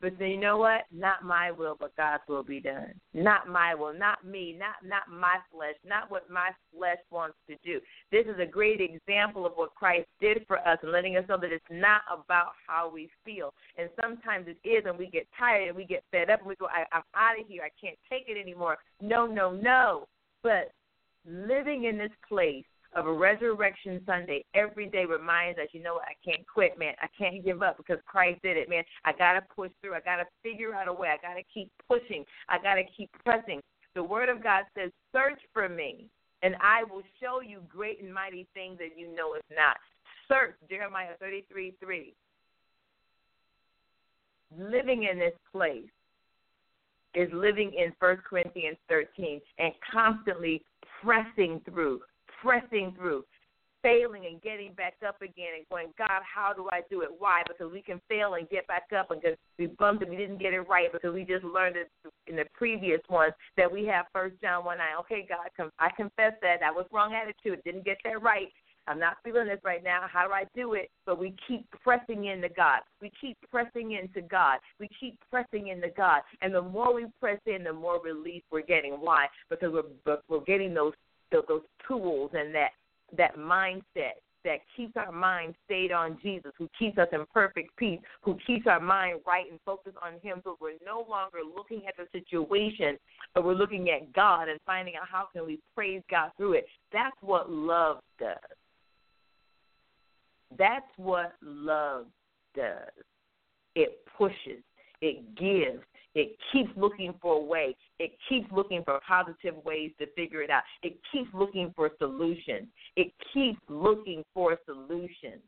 but 0.00 0.12
then 0.18 0.28
you 0.28 0.40
know 0.40 0.58
what? 0.58 0.82
Not 0.92 1.24
my 1.24 1.50
will, 1.50 1.76
but 1.78 1.96
God's 1.96 2.22
will 2.28 2.44
be 2.44 2.60
done. 2.60 2.92
Not 3.14 3.48
my 3.48 3.74
will, 3.74 3.92
not 3.92 4.24
me, 4.24 4.56
not 4.56 4.76
not 4.84 5.02
my 5.10 5.36
flesh, 5.52 5.74
not 5.84 6.10
what 6.10 6.30
my 6.30 6.50
flesh 6.76 6.98
wants 7.10 7.36
to 7.48 7.56
do. 7.64 7.80
This 8.12 8.26
is 8.26 8.38
a 8.40 8.46
great 8.46 8.80
example 8.80 9.44
of 9.44 9.52
what 9.56 9.74
Christ 9.74 10.06
did 10.20 10.44
for 10.46 10.58
us 10.58 10.78
and 10.82 10.92
letting 10.92 11.16
us 11.16 11.24
know 11.28 11.38
that 11.40 11.52
it's 11.52 11.64
not 11.70 12.02
about 12.12 12.52
how 12.66 12.90
we 12.92 13.10
feel. 13.24 13.52
And 13.76 13.88
sometimes 14.00 14.46
it 14.46 14.68
is, 14.68 14.84
and 14.86 14.98
we 14.98 15.08
get 15.08 15.26
tired 15.36 15.68
and 15.68 15.76
we 15.76 15.84
get 15.84 16.04
fed 16.12 16.30
up 16.30 16.40
and 16.40 16.48
we 16.48 16.56
go, 16.56 16.66
I, 16.66 16.84
I'm 16.92 17.02
out 17.14 17.40
of 17.40 17.46
here. 17.48 17.62
I 17.62 17.70
can't 17.84 17.98
take 18.08 18.28
it 18.28 18.40
anymore. 18.40 18.78
No, 19.00 19.26
no, 19.26 19.50
no. 19.50 20.06
But 20.42 20.70
living 21.26 21.84
in 21.84 21.98
this 21.98 22.12
place 22.28 22.64
of 22.98 23.06
a 23.06 23.12
resurrection 23.12 24.00
Sunday 24.04 24.44
every 24.54 24.86
day 24.86 25.04
reminds 25.04 25.58
us, 25.58 25.68
you 25.72 25.82
know 25.82 25.94
what, 25.94 26.04
I 26.04 26.16
can't 26.24 26.44
quit, 26.46 26.78
man. 26.78 26.94
I 27.00 27.06
can't 27.16 27.44
give 27.44 27.62
up 27.62 27.76
because 27.76 27.98
Christ 28.06 28.40
did 28.42 28.56
it, 28.56 28.68
man. 28.68 28.82
I 29.04 29.12
gotta 29.12 29.40
push 29.54 29.70
through. 29.80 29.94
I 29.94 30.00
gotta 30.00 30.24
figure 30.42 30.74
out 30.74 30.88
a 30.88 30.92
way. 30.92 31.08
I 31.08 31.16
gotta 31.26 31.42
keep 31.54 31.70
pushing. 31.86 32.24
I 32.48 32.58
gotta 32.58 32.82
keep 32.96 33.10
pressing. 33.24 33.60
The 33.94 34.02
word 34.02 34.28
of 34.28 34.42
God 34.42 34.64
says, 34.76 34.90
Search 35.12 35.40
for 35.52 35.68
me, 35.68 36.06
and 36.42 36.56
I 36.60 36.82
will 36.84 37.02
show 37.20 37.40
you 37.40 37.60
great 37.68 38.02
and 38.02 38.12
mighty 38.12 38.46
things 38.52 38.78
that 38.78 38.98
you 38.98 39.14
know 39.14 39.34
if 39.34 39.42
not. 39.54 39.76
Search, 40.26 40.56
Jeremiah 40.68 41.14
thirty 41.20 41.44
three 41.50 41.74
three. 41.80 42.14
Living 44.58 45.06
in 45.10 45.18
this 45.18 45.34
place 45.52 45.88
is 47.14 47.28
living 47.32 47.72
in 47.76 47.92
First 47.98 48.22
Corinthians 48.24 48.76
13 48.88 49.40
and 49.58 49.72
constantly 49.92 50.62
pressing 51.02 51.60
through, 51.64 52.00
pressing 52.42 52.94
through, 52.96 53.24
failing 53.82 54.26
and 54.26 54.42
getting 54.42 54.72
back 54.72 54.94
up 55.06 55.20
again 55.22 55.54
and 55.56 55.68
going, 55.70 55.88
God, 55.96 56.22
how 56.22 56.52
do 56.52 56.68
I 56.72 56.80
do 56.90 57.02
it? 57.02 57.08
Why? 57.18 57.42
Because 57.46 57.72
we 57.72 57.82
can 57.82 58.00
fail 58.08 58.34
and 58.34 58.48
get 58.48 58.66
back 58.66 58.88
up 58.96 59.10
and 59.10 59.20
because 59.20 59.36
we 59.58 59.66
bumped 59.66 60.02
and 60.02 60.10
we 60.10 60.16
didn't 60.16 60.38
get 60.38 60.52
it 60.52 60.60
right 60.62 60.92
because 60.92 61.14
we 61.14 61.24
just 61.24 61.44
learned 61.44 61.76
it 61.76 61.90
in 62.26 62.36
the 62.36 62.44
previous 62.54 63.00
ones 63.08 63.32
that 63.56 63.70
we 63.70 63.84
have 63.86 64.06
First 64.12 64.40
John 64.40 64.64
1 64.64 64.78
9. 64.78 64.86
Okay, 65.00 65.26
God, 65.28 65.70
I 65.78 65.90
confess 65.96 66.32
that. 66.42 66.60
That 66.60 66.74
was 66.74 66.86
wrong 66.92 67.14
attitude. 67.14 67.62
Didn't 67.64 67.84
get 67.84 67.98
that 68.04 68.22
right. 68.22 68.48
I'm 68.88 68.98
not 68.98 69.18
feeling 69.22 69.48
this 69.48 69.60
right 69.64 69.84
now. 69.84 70.06
How 70.10 70.26
do 70.26 70.32
I 70.32 70.44
do 70.56 70.72
it? 70.72 70.90
But 71.04 71.18
we 71.18 71.34
keep 71.46 71.66
pressing 71.82 72.24
into 72.24 72.48
God. 72.48 72.80
We 73.02 73.12
keep 73.20 73.36
pressing 73.50 73.92
into 73.92 74.22
God. 74.26 74.58
We 74.80 74.88
keep 74.98 75.18
pressing 75.30 75.68
into 75.68 75.88
God. 75.94 76.22
And 76.40 76.54
the 76.54 76.62
more 76.62 76.94
we 76.94 77.06
press 77.20 77.38
in, 77.46 77.64
the 77.64 77.72
more 77.72 78.00
relief 78.02 78.42
we're 78.50 78.62
getting. 78.62 78.92
Why? 78.94 79.26
Because 79.50 79.72
we're 79.72 80.18
we're 80.28 80.44
getting 80.44 80.72
those 80.72 80.94
those 81.30 81.62
tools 81.86 82.30
and 82.34 82.54
that 82.54 82.70
that 83.16 83.36
mindset 83.36 84.20
that 84.44 84.58
keeps 84.76 84.92
our 84.96 85.12
mind 85.12 85.54
stayed 85.64 85.92
on 85.92 86.18
Jesus, 86.22 86.52
who 86.56 86.68
keeps 86.78 86.96
us 86.96 87.08
in 87.12 87.24
perfect 87.34 87.76
peace, 87.76 88.00
who 88.22 88.38
keeps 88.46 88.66
our 88.66 88.80
mind 88.80 89.20
right 89.26 89.50
and 89.50 89.58
focused 89.64 89.96
on 90.02 90.14
Him, 90.22 90.40
so 90.44 90.56
we're 90.60 90.72
no 90.84 91.04
longer 91.08 91.38
looking 91.54 91.82
at 91.86 91.94
the 91.96 92.06
situation, 92.18 92.96
but 93.34 93.44
we're 93.44 93.54
looking 93.54 93.90
at 93.90 94.12
God 94.12 94.48
and 94.48 94.58
finding 94.64 94.94
out 94.96 95.08
how 95.10 95.28
can 95.32 95.44
we 95.44 95.58
praise 95.74 96.02
God 96.10 96.30
through 96.36 96.54
it. 96.54 96.66
That's 96.92 97.16
what 97.20 97.50
love 97.50 97.98
does. 98.18 98.36
That's 100.56 100.86
what 100.96 101.34
love 101.42 102.06
does. 102.54 103.04
It 103.74 103.98
pushes, 104.16 104.62
it 105.02 105.34
gives, 105.36 105.84
it 106.18 106.36
keeps 106.52 106.70
looking 106.76 107.14
for 107.22 107.36
a 107.36 107.40
way. 107.40 107.76
It 108.00 108.10
keeps 108.28 108.50
looking 108.50 108.82
for 108.84 108.98
positive 109.06 109.54
ways 109.64 109.92
to 110.00 110.06
figure 110.16 110.42
it 110.42 110.50
out. 110.50 110.64
It 110.82 110.98
keeps 111.12 111.28
looking 111.32 111.72
for 111.76 111.90
solutions. 111.98 112.66
It 112.96 113.12
keeps 113.32 113.60
looking 113.68 114.24
for 114.34 114.58
solutions. 114.66 115.42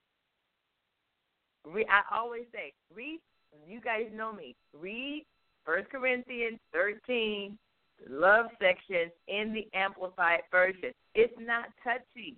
I 1.66 2.16
always 2.16 2.44
say, 2.52 2.72
read, 2.94 3.20
you 3.68 3.80
guys 3.80 4.06
know 4.14 4.32
me, 4.32 4.54
read 4.80 5.26
First 5.64 5.90
Corinthians 5.90 6.58
13, 6.72 7.58
love 8.08 8.46
section 8.60 9.10
in 9.26 9.52
the 9.52 9.66
Amplified 9.76 10.40
Version. 10.52 10.92
It's 11.16 11.34
not 11.38 11.64
touchy. 11.82 12.36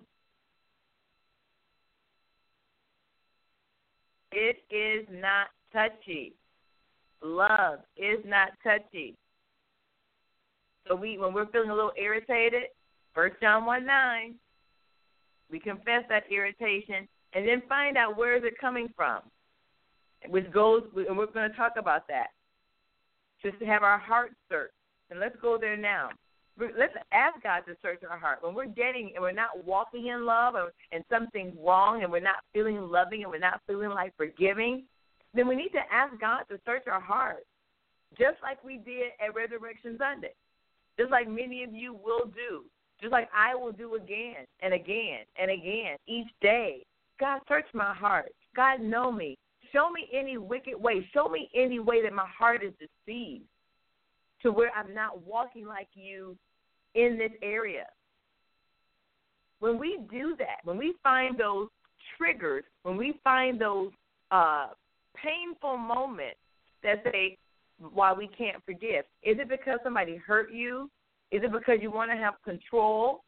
It 4.31 4.57
is 4.71 5.07
not 5.11 5.47
touchy. 5.71 6.33
Love 7.23 7.79
is 7.97 8.19
not 8.25 8.49
touchy. 8.63 9.15
So 10.87 10.95
we 10.95 11.17
when 11.17 11.33
we're 11.33 11.47
feeling 11.47 11.69
a 11.69 11.75
little 11.75 11.93
irritated, 11.97 12.63
first 13.13 13.35
John 13.41 13.65
one 13.65 13.85
nine, 13.85 14.35
we 15.49 15.59
confess 15.59 16.03
that 16.09 16.23
irritation 16.29 17.07
and 17.33 17.47
then 17.47 17.61
find 17.69 17.97
out 17.97 18.17
where 18.17 18.35
is 18.35 18.43
it 18.43 18.59
coming 18.59 18.89
from. 18.95 19.21
Which 20.27 20.51
goes 20.51 20.83
and 20.95 21.17
we're 21.17 21.27
going 21.27 21.49
to 21.49 21.57
talk 21.57 21.73
about 21.77 22.07
that. 22.07 22.27
Just 23.41 23.59
to 23.59 23.65
have 23.65 23.83
our 23.83 23.97
heart 23.97 24.31
searched. 24.49 24.73
And 25.09 25.19
let's 25.19 25.35
go 25.41 25.57
there 25.59 25.77
now 25.77 26.09
let's 26.59 26.93
ask 27.11 27.41
God 27.41 27.61
to 27.67 27.75
search 27.81 28.01
our 28.09 28.17
heart. 28.17 28.39
When 28.41 28.53
we're 28.53 28.65
getting 28.65 29.11
and 29.15 29.21
we're 29.21 29.31
not 29.31 29.65
walking 29.65 30.07
in 30.07 30.25
love 30.25 30.55
and, 30.55 30.69
and 30.91 31.03
something's 31.09 31.55
wrong 31.59 32.03
and 32.03 32.11
we're 32.11 32.19
not 32.19 32.43
feeling 32.53 32.79
loving 32.81 33.23
and 33.23 33.31
we're 33.31 33.39
not 33.39 33.61
feeling 33.67 33.89
like 33.89 34.15
forgiving, 34.17 34.83
then 35.33 35.47
we 35.47 35.55
need 35.55 35.69
to 35.69 35.81
ask 35.91 36.19
God 36.19 36.43
to 36.49 36.59
search 36.65 36.83
our 36.87 36.99
heart, 36.99 37.45
just 38.17 38.37
like 38.41 38.63
we 38.63 38.77
did 38.77 39.11
at 39.25 39.35
Resurrection 39.35 39.97
Sunday, 39.97 40.33
just 40.99 41.11
like 41.11 41.27
many 41.27 41.63
of 41.63 41.73
you 41.73 41.93
will 41.93 42.25
do, 42.25 42.63
just 43.01 43.11
like 43.11 43.29
I 43.35 43.55
will 43.55 43.71
do 43.71 43.95
again 43.95 44.45
and 44.61 44.73
again 44.73 45.21
and 45.39 45.49
again 45.49 45.97
each 46.07 46.27
day. 46.41 46.85
God, 47.19 47.41
search 47.47 47.65
my 47.73 47.93
heart. 47.93 48.31
God, 48.55 48.81
know 48.81 49.11
me. 49.11 49.37
Show 49.71 49.89
me 49.89 50.07
any 50.13 50.37
wicked 50.37 50.75
way. 50.79 51.07
Show 51.13 51.27
me 51.29 51.49
any 51.55 51.79
way 51.79 52.03
that 52.03 52.13
my 52.13 52.27
heart 52.27 52.61
is 52.63 52.73
deceived 52.79 53.45
to 54.43 54.51
where 54.51 54.71
I'm 54.75 54.93
not 54.93 55.25
walking 55.25 55.65
like 55.65 55.87
you 55.95 56.37
in 56.93 57.17
this 57.17 57.31
area. 57.41 57.85
When 59.59 59.79
we 59.79 59.99
do 60.11 60.35
that, 60.37 60.57
when 60.63 60.77
we 60.77 60.93
find 61.01 61.37
those 61.37 61.69
triggers, 62.17 62.65
when 62.83 62.97
we 62.97 63.19
find 63.23 63.59
those 63.59 63.89
uh, 64.29 64.67
painful 65.15 65.77
moment 65.77 66.35
that 66.83 67.03
say 67.05 67.37
why 67.79 68.13
we 68.13 68.27
can't 68.27 68.63
forgive, 68.65 69.05
is 69.23 69.37
it 69.39 69.49
because 69.49 69.79
somebody 69.83 70.15
hurt 70.15 70.51
you? 70.51 70.89
Is 71.31 71.41
it 71.43 71.51
because 71.51 71.79
you 71.81 71.91
want 71.91 72.11
to 72.11 72.17
have 72.17 72.35
control? 72.43 73.23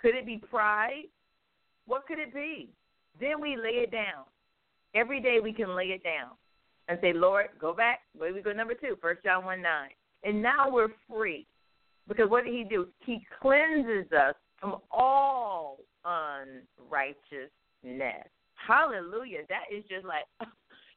Could 0.00 0.14
it 0.14 0.26
be 0.26 0.38
pride? 0.38 1.04
What 1.86 2.06
could 2.06 2.18
it 2.18 2.34
be? 2.34 2.70
Then 3.20 3.40
we 3.40 3.56
lay 3.56 3.82
it 3.82 3.90
down. 3.90 4.24
Every 4.94 5.20
day 5.20 5.38
we 5.42 5.52
can 5.52 5.74
lay 5.74 5.86
it 5.86 6.02
down 6.02 6.30
and 6.88 6.98
say, 7.00 7.12
Lord, 7.12 7.46
go 7.60 7.72
back. 7.72 8.00
Where 8.16 8.32
we 8.32 8.40
go? 8.40 8.52
Number 8.52 8.74
two, 8.74 8.96
First 9.00 9.22
John 9.24 9.44
1 9.44 9.62
9. 9.62 9.88
And 10.24 10.42
now 10.42 10.70
we're 10.70 10.88
free. 11.08 11.46
Because 12.08 12.30
what 12.30 12.44
did 12.44 12.54
he 12.54 12.64
do? 12.64 12.88
He 13.04 13.24
cleanses 13.40 14.10
us 14.12 14.34
from 14.60 14.76
all 14.90 15.78
unrighteousness. 16.04 17.50
Hallelujah. 18.54 19.40
That 19.48 19.64
is 19.74 19.84
just 19.88 20.06
like, 20.06 20.24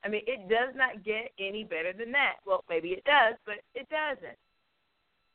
I 0.03 0.09
mean, 0.09 0.21
it 0.25 0.49
does 0.49 0.73
not 0.75 1.03
get 1.03 1.31
any 1.39 1.63
better 1.63 1.93
than 1.93 2.11
that. 2.13 2.35
Well, 2.45 2.63
maybe 2.69 2.89
it 2.89 3.03
does, 3.03 3.35
but 3.45 3.55
it 3.75 3.87
doesn't. 3.89 4.37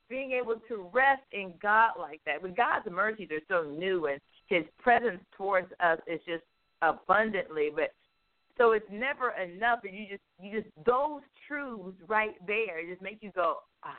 Being 0.09 0.33
able 0.33 0.57
to 0.69 0.89
rest 0.93 1.23
in 1.33 1.53
God 1.61 1.93
like 1.99 2.21
that, 2.27 2.43
with 2.43 2.57
God's 2.57 2.87
mercies 2.91 3.29
are 3.31 3.41
so 3.49 3.69
new 3.69 4.07
and 4.07 4.21
His 4.47 4.65
presence 4.79 5.21
towards 5.37 5.69
us 5.81 5.99
is 6.07 6.21
just 6.27 6.45
abundantly, 6.83 7.71
but 7.75 7.93
so 8.59 8.73
it's 8.73 8.87
never 8.91 9.33
enough, 9.33 9.81
and 9.85 9.95
you 9.95 10.07
just 10.09 10.23
you 10.41 10.61
just 10.61 10.73
those 10.87 11.21
truths 11.47 11.97
right 12.09 12.35
there 12.47 12.87
just 12.89 13.03
make 13.03 13.19
you 13.21 13.31
go 13.35 13.57
ah. 13.85 13.95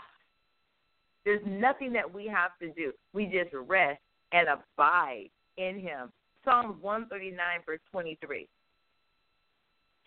There's 1.26 1.42
nothing 1.46 1.92
that 1.94 2.12
we 2.12 2.26
have 2.28 2.52
to 2.62 2.70
do. 2.70 2.94
We 3.14 3.26
just 3.26 3.54
rest 3.54 4.00
and 4.32 4.48
abide 4.48 5.30
in 5.58 5.80
Him. 5.80 6.12
Psalms 6.44 6.82
139 6.82 7.38
verse 7.66 7.80
23. 7.92 8.48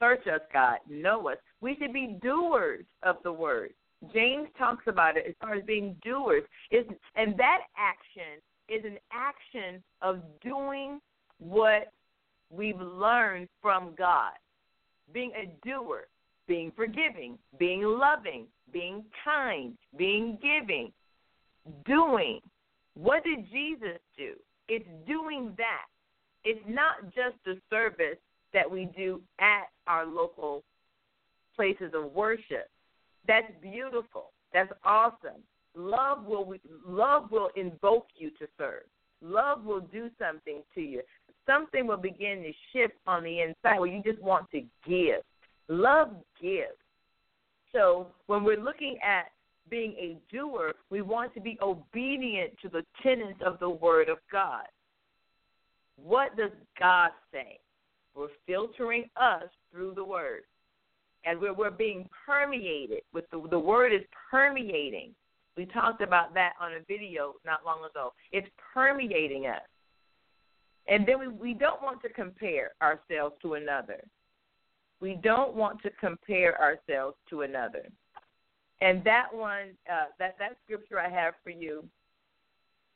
Search 0.00 0.26
us, 0.26 0.40
God. 0.52 0.78
Know 0.88 1.28
us. 1.28 1.36
We 1.60 1.76
should 1.78 1.92
be 1.92 2.16
doers 2.22 2.84
of 3.02 3.16
the 3.22 3.32
word. 3.32 3.70
James 4.14 4.48
talks 4.56 4.84
about 4.86 5.16
it 5.16 5.24
as 5.28 5.34
far 5.40 5.54
as 5.54 5.64
being 5.64 5.94
doers. 6.02 6.42
Is 6.70 6.86
and 7.16 7.36
that 7.38 7.60
action 7.76 8.40
is 8.68 8.84
an 8.84 8.98
action 9.12 9.82
of 10.00 10.20
doing 10.42 11.00
what 11.38 11.92
we've 12.50 12.80
learned 12.80 13.48
from 13.60 13.94
God. 13.98 14.32
Being 15.12 15.32
a 15.32 15.52
doer, 15.66 16.06
being 16.48 16.72
forgiving, 16.74 17.38
being 17.58 17.82
loving, 17.82 18.46
being 18.72 19.04
kind, 19.24 19.76
being 19.96 20.38
giving, 20.40 20.92
doing. 21.84 22.40
What 22.94 23.24
did 23.24 23.50
Jesus 23.50 24.00
do? 24.16 24.32
It's 24.68 24.88
doing 25.06 25.52
that. 25.58 25.86
It's 26.44 26.64
not 26.66 27.04
just 27.06 27.36
the 27.44 27.58
service 27.68 28.18
that 28.52 28.70
we 28.70 28.88
do 28.96 29.20
at 29.38 29.64
our 29.86 30.06
local 30.06 30.62
places 31.54 31.92
of 31.94 32.12
worship. 32.12 32.68
That's 33.26 33.52
beautiful. 33.62 34.30
That's 34.52 34.72
awesome. 34.84 35.42
Love 35.76 36.24
will 36.24 36.54
love 36.86 37.30
will 37.30 37.50
invoke 37.54 38.06
you 38.16 38.30
to 38.30 38.46
serve. 38.58 38.82
Love 39.22 39.64
will 39.64 39.80
do 39.80 40.10
something 40.18 40.62
to 40.74 40.80
you. 40.80 41.02
something 41.46 41.86
will 41.86 41.96
begin 41.96 42.42
to 42.42 42.52
shift 42.72 42.94
on 43.06 43.24
the 43.24 43.40
inside 43.40 43.78
where 43.78 43.88
you 43.88 44.02
just 44.02 44.20
want 44.22 44.50
to 44.50 44.62
give. 44.86 45.20
Love 45.68 46.10
gives. 46.40 46.78
So 47.72 48.08
when 48.26 48.44
we're 48.44 48.60
looking 48.60 48.96
at 49.02 49.30
being 49.68 49.92
a 49.92 50.16
doer, 50.32 50.74
we 50.90 51.02
want 51.02 51.32
to 51.34 51.40
be 51.40 51.58
obedient 51.62 52.52
to 52.62 52.68
the 52.68 52.84
tenets 53.02 53.40
of 53.44 53.58
the 53.60 53.70
Word 53.70 54.08
of 54.08 54.18
God. 54.30 54.64
What 56.02 56.36
does 56.36 56.50
God 56.78 57.10
say? 57.32 57.58
We're 58.14 58.28
filtering 58.46 59.08
us 59.16 59.44
through 59.72 59.94
the 59.94 60.04
Word. 60.04 60.42
And 61.24 61.40
we're, 61.40 61.52
we're 61.52 61.70
being 61.70 62.08
permeated 62.26 63.02
with 63.12 63.28
the, 63.30 63.42
the 63.50 63.58
Word 63.58 63.92
is 63.92 64.02
permeating. 64.30 65.14
We 65.56 65.66
talked 65.66 66.00
about 66.02 66.34
that 66.34 66.52
on 66.60 66.72
a 66.72 66.80
video 66.88 67.34
not 67.44 67.64
long 67.64 67.80
ago. 67.88 68.12
It's 68.32 68.48
permeating 68.72 69.46
us. 69.46 69.62
And 70.88 71.06
then 71.06 71.18
we, 71.18 71.28
we 71.28 71.54
don't 71.54 71.82
want 71.82 72.02
to 72.02 72.08
compare 72.08 72.70
ourselves 72.82 73.36
to 73.42 73.54
another. 73.54 74.02
We 75.00 75.18
don't 75.22 75.54
want 75.54 75.82
to 75.82 75.90
compare 76.00 76.60
ourselves 76.60 77.16
to 77.30 77.42
another. 77.42 77.88
And 78.80 79.04
that 79.04 79.26
one, 79.32 79.76
uh, 79.90 80.06
that, 80.18 80.36
that 80.38 80.56
scripture 80.64 80.98
I 80.98 81.10
have 81.10 81.34
for 81.44 81.50
you 81.50 81.84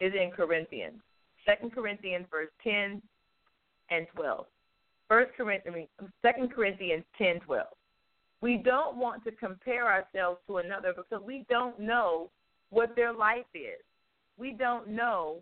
is 0.00 0.12
in 0.14 0.30
Corinthians. 0.30 1.00
Second 1.46 1.72
Corinthians 1.72 2.26
verse 2.30 2.48
10 2.62 3.02
and 3.90 4.06
12. 4.14 4.46
First 5.08 5.32
Corinthians, 5.36 5.88
Second 6.22 6.52
Corinthians 6.52 7.04
10, 7.18 7.40
12. 7.40 7.66
We 8.40 8.58
don't 8.58 8.96
want 8.96 9.24
to 9.24 9.32
compare 9.32 9.90
ourselves 9.90 10.38
to 10.46 10.58
another 10.58 10.92
because 10.94 11.24
we 11.24 11.44
don't 11.48 11.78
know 11.78 12.30
what 12.70 12.94
their 12.96 13.12
life 13.12 13.46
is. 13.54 13.80
We 14.36 14.52
don't 14.52 14.88
know 14.88 15.38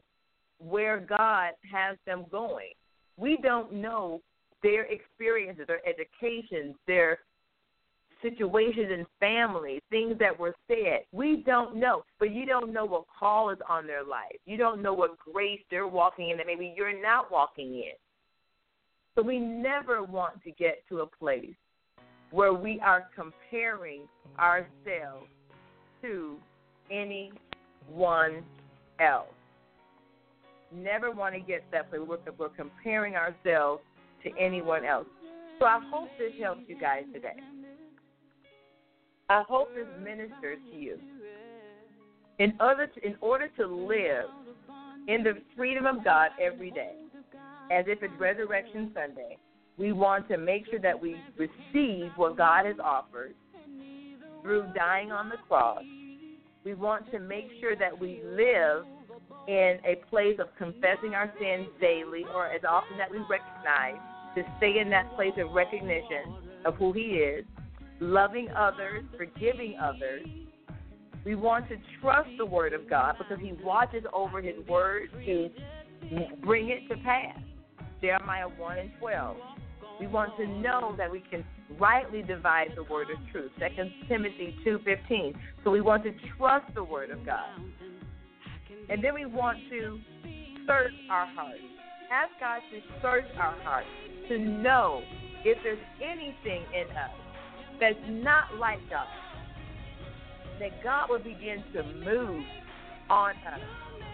where 0.59 1.01
God 1.01 1.53
has 1.71 1.97
them 2.07 2.27
going. 2.31 2.73
We 3.17 3.39
don't 3.43 3.73
know 3.73 4.21
their 4.63 4.85
experiences, 4.85 5.67
their 5.67 5.81
educations, 5.89 6.77
their 6.87 7.19
situations 8.23 8.91
in 8.93 9.05
families, 9.19 9.81
things 9.91 10.17
that 10.21 10.39
were 10.39 10.55
said. 10.69 11.01
We 11.11 11.43
don't 11.45 11.77
know, 11.77 12.05
but 12.21 12.31
you 12.31 12.47
don't 12.47 12.73
know 12.73 12.85
what 12.85 13.05
call 13.19 13.51
is 13.51 13.59
on 13.69 13.87
their 13.87 14.05
life. 14.05 14.37
You 14.47 14.57
don't 14.57 14.81
know 14.81 14.95
what 14.95 15.19
grace 15.19 15.61
they're 15.71 15.89
walking 15.89 16.31
in 16.31 16.37
that 16.37 16.47
maybe 16.47 16.73
you're 16.77 17.03
not 17.03 17.31
walking 17.33 17.75
in. 17.75 17.93
So 19.15 19.23
we 19.23 19.39
never 19.39 20.03
want 20.03 20.43
to 20.45 20.51
get 20.53 20.85
to 20.89 21.01
a 21.01 21.07
place 21.07 21.55
where 22.31 22.55
we 22.55 22.81
are 22.81 23.09
comparing 23.15 24.03
ourselves 24.39 25.29
to 26.01 26.37
anyone 26.91 28.43
else 28.99 29.29
never 30.75 31.11
want 31.11 31.35
to 31.35 31.41
get 31.41 31.65
to 31.65 31.71
that 31.73 31.91
place 31.91 32.03
where 32.05 32.19
we're 32.39 32.49
comparing 32.49 33.15
ourselves 33.15 33.83
to 34.25 34.31
anyone 34.39 34.85
else. 34.85 35.07
So 35.59 35.67
I 35.67 35.81
hope 35.91 36.09
this 36.19 36.33
helps 36.41 36.63
you 36.67 36.79
guys 36.81 37.03
today. 37.13 37.37
I 39.29 39.43
hope 39.49 39.69
this 39.75 39.87
ministers 40.03 40.59
to 40.71 40.77
you. 40.77 40.99
In 42.39 42.53
in 43.03 43.17
order 43.21 43.49
to 43.59 43.67
live 43.67 44.25
in 45.09 45.23
the 45.23 45.35
freedom 45.57 45.87
of 45.87 46.05
God 46.05 46.31
every 46.41 46.71
day, 46.71 46.95
as 47.73 47.87
if 47.89 48.03
it's 48.03 48.13
Resurrection 48.21 48.91
Sunday, 48.95 49.39
we 49.79 49.93
want 49.93 50.29
to 50.29 50.37
make 50.37 50.67
sure 50.71 50.79
that 50.81 51.01
we 51.01 51.17
receive 51.39 52.11
what 52.17 52.37
God 52.37 52.67
has 52.67 52.77
offered 52.83 53.35
through 54.43 54.67
dying 54.75 55.11
on 55.11 55.29
the 55.29 55.37
cross. 55.49 55.83
We 56.65 56.75
want 56.75 57.11
to 57.13 57.19
make 57.19 57.49
sure 57.61 57.75
that 57.77 57.99
we 57.99 58.21
live 58.25 58.85
in 59.49 59.79
a 59.85 59.97
place 60.11 60.37
of 60.39 60.49
confessing 60.59 61.15
our 61.15 61.33
sins 61.41 61.67
daily 61.81 62.25
or 62.35 62.47
as 62.47 62.61
often 62.69 62.99
that 62.99 63.11
we 63.11 63.19
recognize, 63.19 63.97
to 64.37 64.43
stay 64.59 64.79
in 64.79 64.89
that 64.91 65.15
place 65.15 65.33
of 65.39 65.53
recognition 65.53 66.37
of 66.65 66.75
who 66.77 66.93
He 66.93 67.01
is, 67.01 67.45
loving 68.01 68.49
others, 68.51 69.05
forgiving 69.17 69.77
others. 69.83 70.27
We 71.25 71.35
want 71.35 71.69
to 71.69 71.77
trust 72.01 72.31
the 72.39 72.47
Word 72.47 72.73
of 72.73 72.89
God 72.89 73.17
because 73.19 73.39
He 73.43 73.53
watches 73.65 74.05
over 74.13 74.41
His 74.41 74.57
Word 74.69 75.09
to 75.27 75.51
bring 76.43 76.69
it 76.69 76.89
to 76.89 76.97
pass. 77.03 77.39
Jeremiah 78.03 78.49
1 78.49 78.79
and 78.79 78.91
12. 78.99 79.37
We 80.01 80.09
want 80.09 80.37
to 80.37 80.47
know 80.47 80.95
that 80.99 81.11
we 81.11 81.23
can 81.31 81.45
rightly 81.79 82.23
divide 82.23 82.73
the 82.75 82.83
word 82.83 83.07
of 83.11 83.17
truth. 83.31 83.53
2 83.59 84.09
Timothy 84.09 84.59
2:15. 84.65 85.35
So 85.63 85.71
we 85.71 85.81
want 85.81 86.03
to 86.03 86.13
trust 86.37 86.67
the 86.75 86.83
word 86.83 87.11
of 87.11 87.25
God. 87.25 87.49
And 88.89 89.03
then 89.03 89.15
we 89.15 89.27
want 89.27 89.59
to 89.71 90.01
search 90.67 90.93
our 91.09 91.27
hearts. 91.27 91.63
Ask 92.11 92.33
God 92.41 92.61
to 92.73 92.81
search 93.01 93.25
our 93.39 93.55
hearts 93.63 93.89
to 94.29 94.39
know 94.39 95.03
if 95.45 95.57
there's 95.63 95.79
anything 96.03 96.65
in 96.75 96.91
us 96.97 97.11
that's 97.81 97.99
not 98.09 98.57
like 98.59 98.81
God. 98.91 99.07
That 100.59 100.83
God 100.83 101.11
will 101.11 101.19
begin 101.19 101.63
to 101.75 101.83
move 101.83 102.45
on 103.09 103.31
us 103.31 103.61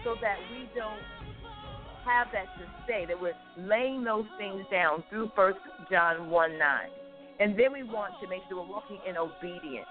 so 0.03 0.15
that 0.21 0.37
we 0.51 0.69
don't 0.75 1.01
have 2.05 2.27
that 2.33 2.45
to 2.57 2.65
say, 2.87 3.05
that 3.05 3.19
we're 3.19 3.33
laying 3.57 4.03
those 4.03 4.25
things 4.37 4.65
down 4.71 5.03
through 5.09 5.31
First 5.35 5.59
John 5.91 6.29
1 6.29 6.57
9. 6.57 6.79
And 7.39 7.57
then 7.57 7.71
we 7.71 7.83
want 7.83 8.13
to 8.21 8.27
make 8.27 8.41
sure 8.49 8.61
we're 8.61 8.69
walking 8.69 8.99
in 9.07 9.15
obedience. 9.17 9.87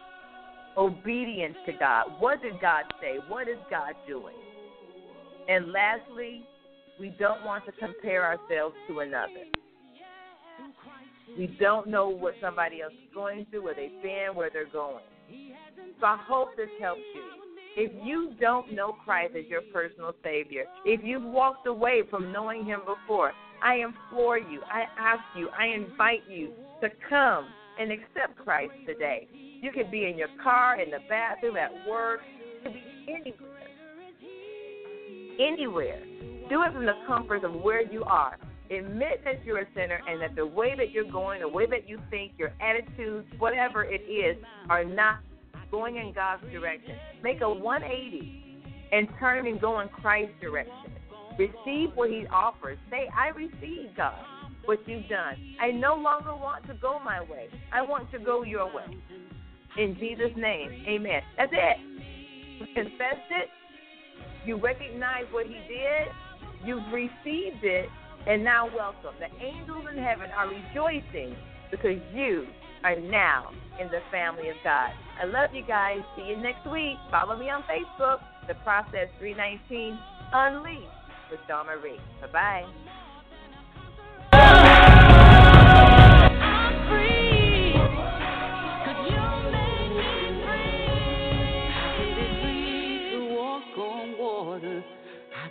Obedience 0.76 1.56
to 1.66 1.72
God. 1.72 2.04
What 2.18 2.42
did 2.42 2.60
God 2.60 2.84
say? 3.00 3.18
What 3.28 3.48
is 3.48 3.56
God 3.70 3.94
doing? 4.06 4.36
And 5.48 5.72
lastly, 5.72 6.42
we 7.00 7.08
don't 7.18 7.44
want 7.44 7.64
to 7.66 7.72
compare 7.72 8.24
ourselves 8.24 8.74
to 8.88 9.00
another. 9.00 9.44
We 11.36 11.46
don't 11.60 11.88
know 11.88 12.08
what 12.08 12.34
somebody 12.40 12.82
else 12.82 12.92
is 12.92 13.14
going 13.14 13.46
through, 13.50 13.64
where 13.64 13.74
they've 13.74 14.02
been, 14.02 14.34
where 14.34 14.50
they're 14.50 14.66
going. 14.70 15.04
So 16.00 16.06
I 16.06 16.18
hope 16.26 16.50
this 16.56 16.68
helps 16.80 17.00
you. 17.14 17.47
If 17.76 17.92
you 18.04 18.34
don't 18.40 18.72
know 18.72 18.92
Christ 19.04 19.34
as 19.38 19.46
your 19.46 19.62
personal 19.72 20.12
Savior, 20.24 20.64
if 20.84 21.00
you've 21.04 21.22
walked 21.22 21.66
away 21.66 22.02
from 22.10 22.32
knowing 22.32 22.64
Him 22.64 22.80
before, 22.80 23.32
I 23.62 23.76
implore 23.76 24.38
you, 24.38 24.62
I 24.70 24.84
ask 24.98 25.22
you, 25.36 25.48
I 25.56 25.66
invite 25.66 26.22
you 26.28 26.52
to 26.80 26.88
come 27.08 27.46
and 27.78 27.92
accept 27.92 28.36
Christ 28.44 28.72
today. 28.86 29.28
You 29.32 29.70
could 29.72 29.90
be 29.90 30.06
in 30.06 30.16
your 30.16 30.28
car, 30.42 30.80
in 30.80 30.90
the 30.90 30.98
bathroom, 31.08 31.56
at 31.56 31.70
work, 31.88 32.20
to 32.64 32.70
be 32.70 32.82
anywhere 33.08 33.48
anywhere. 35.38 36.02
Do 36.48 36.62
it 36.62 36.72
from 36.72 36.86
the 36.86 36.94
comfort 37.06 37.44
of 37.44 37.54
where 37.54 37.82
you 37.82 38.04
are. 38.04 38.38
Admit 38.70 39.22
that 39.24 39.44
you're 39.44 39.60
a 39.60 39.66
sinner 39.74 40.00
and 40.06 40.20
that 40.20 40.36
the 40.36 40.44
way 40.44 40.74
that 40.76 40.90
you're 40.90 41.10
going, 41.10 41.40
the 41.40 41.48
way 41.48 41.66
that 41.66 41.88
you 41.88 41.98
think, 42.10 42.32
your 42.36 42.52
attitudes, 42.60 43.26
whatever 43.38 43.84
it 43.84 44.02
is, 44.02 44.36
are 44.68 44.84
not 44.84 45.20
going 45.70 45.96
in 45.96 46.12
God's 46.12 46.42
direction. 46.50 46.94
Make 47.22 47.40
a 47.40 47.50
180 47.50 48.62
and 48.92 49.08
turn 49.18 49.46
and 49.46 49.60
go 49.60 49.80
in 49.80 49.88
Christ's 49.88 50.34
direction. 50.40 50.92
Receive 51.38 51.90
what 51.94 52.10
He 52.10 52.26
offers. 52.32 52.78
Say, 52.90 53.08
I 53.16 53.28
receive, 53.28 53.96
God, 53.96 54.18
what 54.64 54.78
you've 54.86 55.08
done. 55.08 55.34
I 55.60 55.70
no 55.70 55.94
longer 55.94 56.34
want 56.34 56.66
to 56.66 56.74
go 56.74 56.98
my 56.98 57.20
way. 57.20 57.48
I 57.72 57.82
want 57.82 58.10
to 58.12 58.18
go 58.18 58.42
your 58.42 58.66
way. 58.66 58.86
In 59.76 59.96
Jesus' 59.98 60.36
name, 60.36 60.84
amen. 60.88 61.20
That's 61.36 61.52
it. 61.52 61.78
You 62.58 62.66
Confess 62.74 63.22
it, 63.30 63.48
you 64.44 64.56
recognize 64.56 65.24
what 65.30 65.46
he 65.46 65.52
did, 65.52 66.08
you've 66.64 66.92
received 66.92 67.62
it, 67.62 67.88
and 68.26 68.42
now 68.42 68.68
welcome. 68.74 69.14
The 69.20 69.44
angels 69.44 69.84
in 69.90 70.02
heaven 70.02 70.30
are 70.36 70.48
rejoicing 70.48 71.36
because 71.70 71.98
you 72.12 72.46
are 72.84 72.98
now 73.00 73.50
in 73.80 73.88
the 73.88 74.00
family 74.10 74.48
of 74.48 74.56
God. 74.62 74.90
I 75.20 75.26
love 75.26 75.50
you 75.52 75.64
guys. 75.66 75.98
See 76.16 76.22
you 76.22 76.36
next 76.36 76.66
week. 76.70 76.96
Follow 77.10 77.36
me 77.36 77.50
on 77.50 77.62
Facebook, 77.62 78.20
The 78.46 78.54
Process 78.64 79.08
319 79.18 79.98
Unleashed 80.32 80.82
with 81.30 81.40
Dawn 81.48 81.66
Marie. 81.66 81.98
Bye 82.20 82.32
bye. 82.32 82.66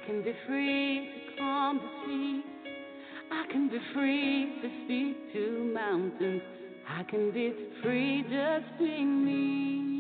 can 0.08 0.24
be 0.24 0.32
free 0.48 1.10
to 1.36 1.38
calm 1.38 1.78
the 1.78 1.90
sea. 2.06 2.42
I 3.30 3.52
can 3.52 3.68
be 3.68 3.78
free 3.94 4.54
to 4.62 4.70
speak 4.86 5.34
to 5.34 5.74
mountains. 5.74 6.42
I 6.90 7.04
can 7.04 7.32
be 7.32 7.54
free 7.84 8.24
just 8.24 8.80
being 8.80 9.26
me. 9.26 9.97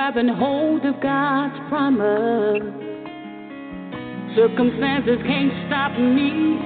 grabbing 0.00 0.28
hold 0.28 0.82
of 0.86 0.94
God's 1.02 1.58
promise. 1.68 2.64
Circumstances 4.34 5.18
can't 5.26 5.52
stop 5.68 5.92
me, 5.92 6.56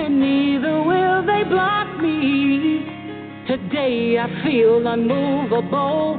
and 0.00 0.18
neither 0.18 0.82
will 0.82 1.20
they 1.20 1.44
block 1.50 2.00
me. 2.00 2.80
Today 3.46 4.16
I 4.16 4.26
feel 4.42 4.86
unmovable. 4.86 6.16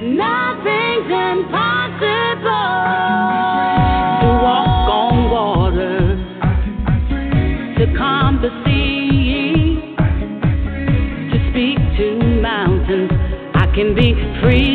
Nothing's 0.00 1.10
impossible. 1.28 2.48
To 4.22 4.28
walk 4.40 4.88
on 4.96 5.30
water, 5.30 6.00
to 7.76 7.98
calm 7.98 8.40
the 8.40 8.48
sea, 8.64 9.76
to 11.30 11.36
speak 11.50 11.76
to 11.98 12.40
mountains. 12.40 13.10
I 13.52 13.66
can 13.74 13.94
be 13.94 14.14
free. 14.40 14.70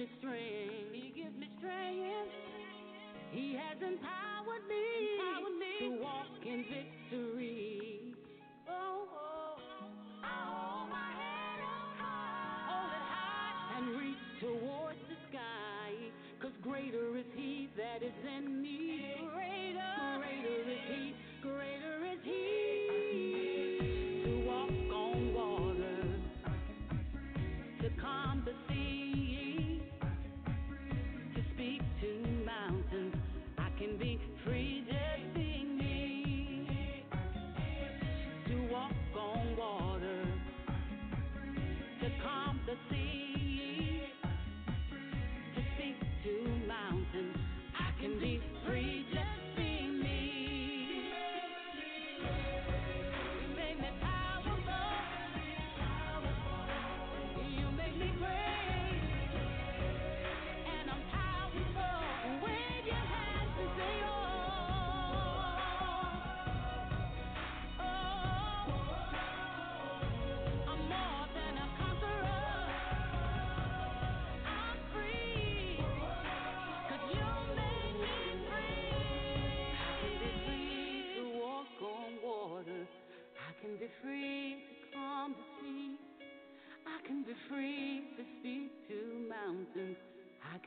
me 0.00 0.08
strength. 0.18 0.94
He 0.94 1.12
gives 1.14 1.36
me 1.36 1.46
strength. 1.58 2.32
He 3.32 3.54
has 3.54 3.76
empowered. 3.82 4.29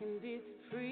making 0.04 0.20
this 0.22 0.42
free. 0.72 0.83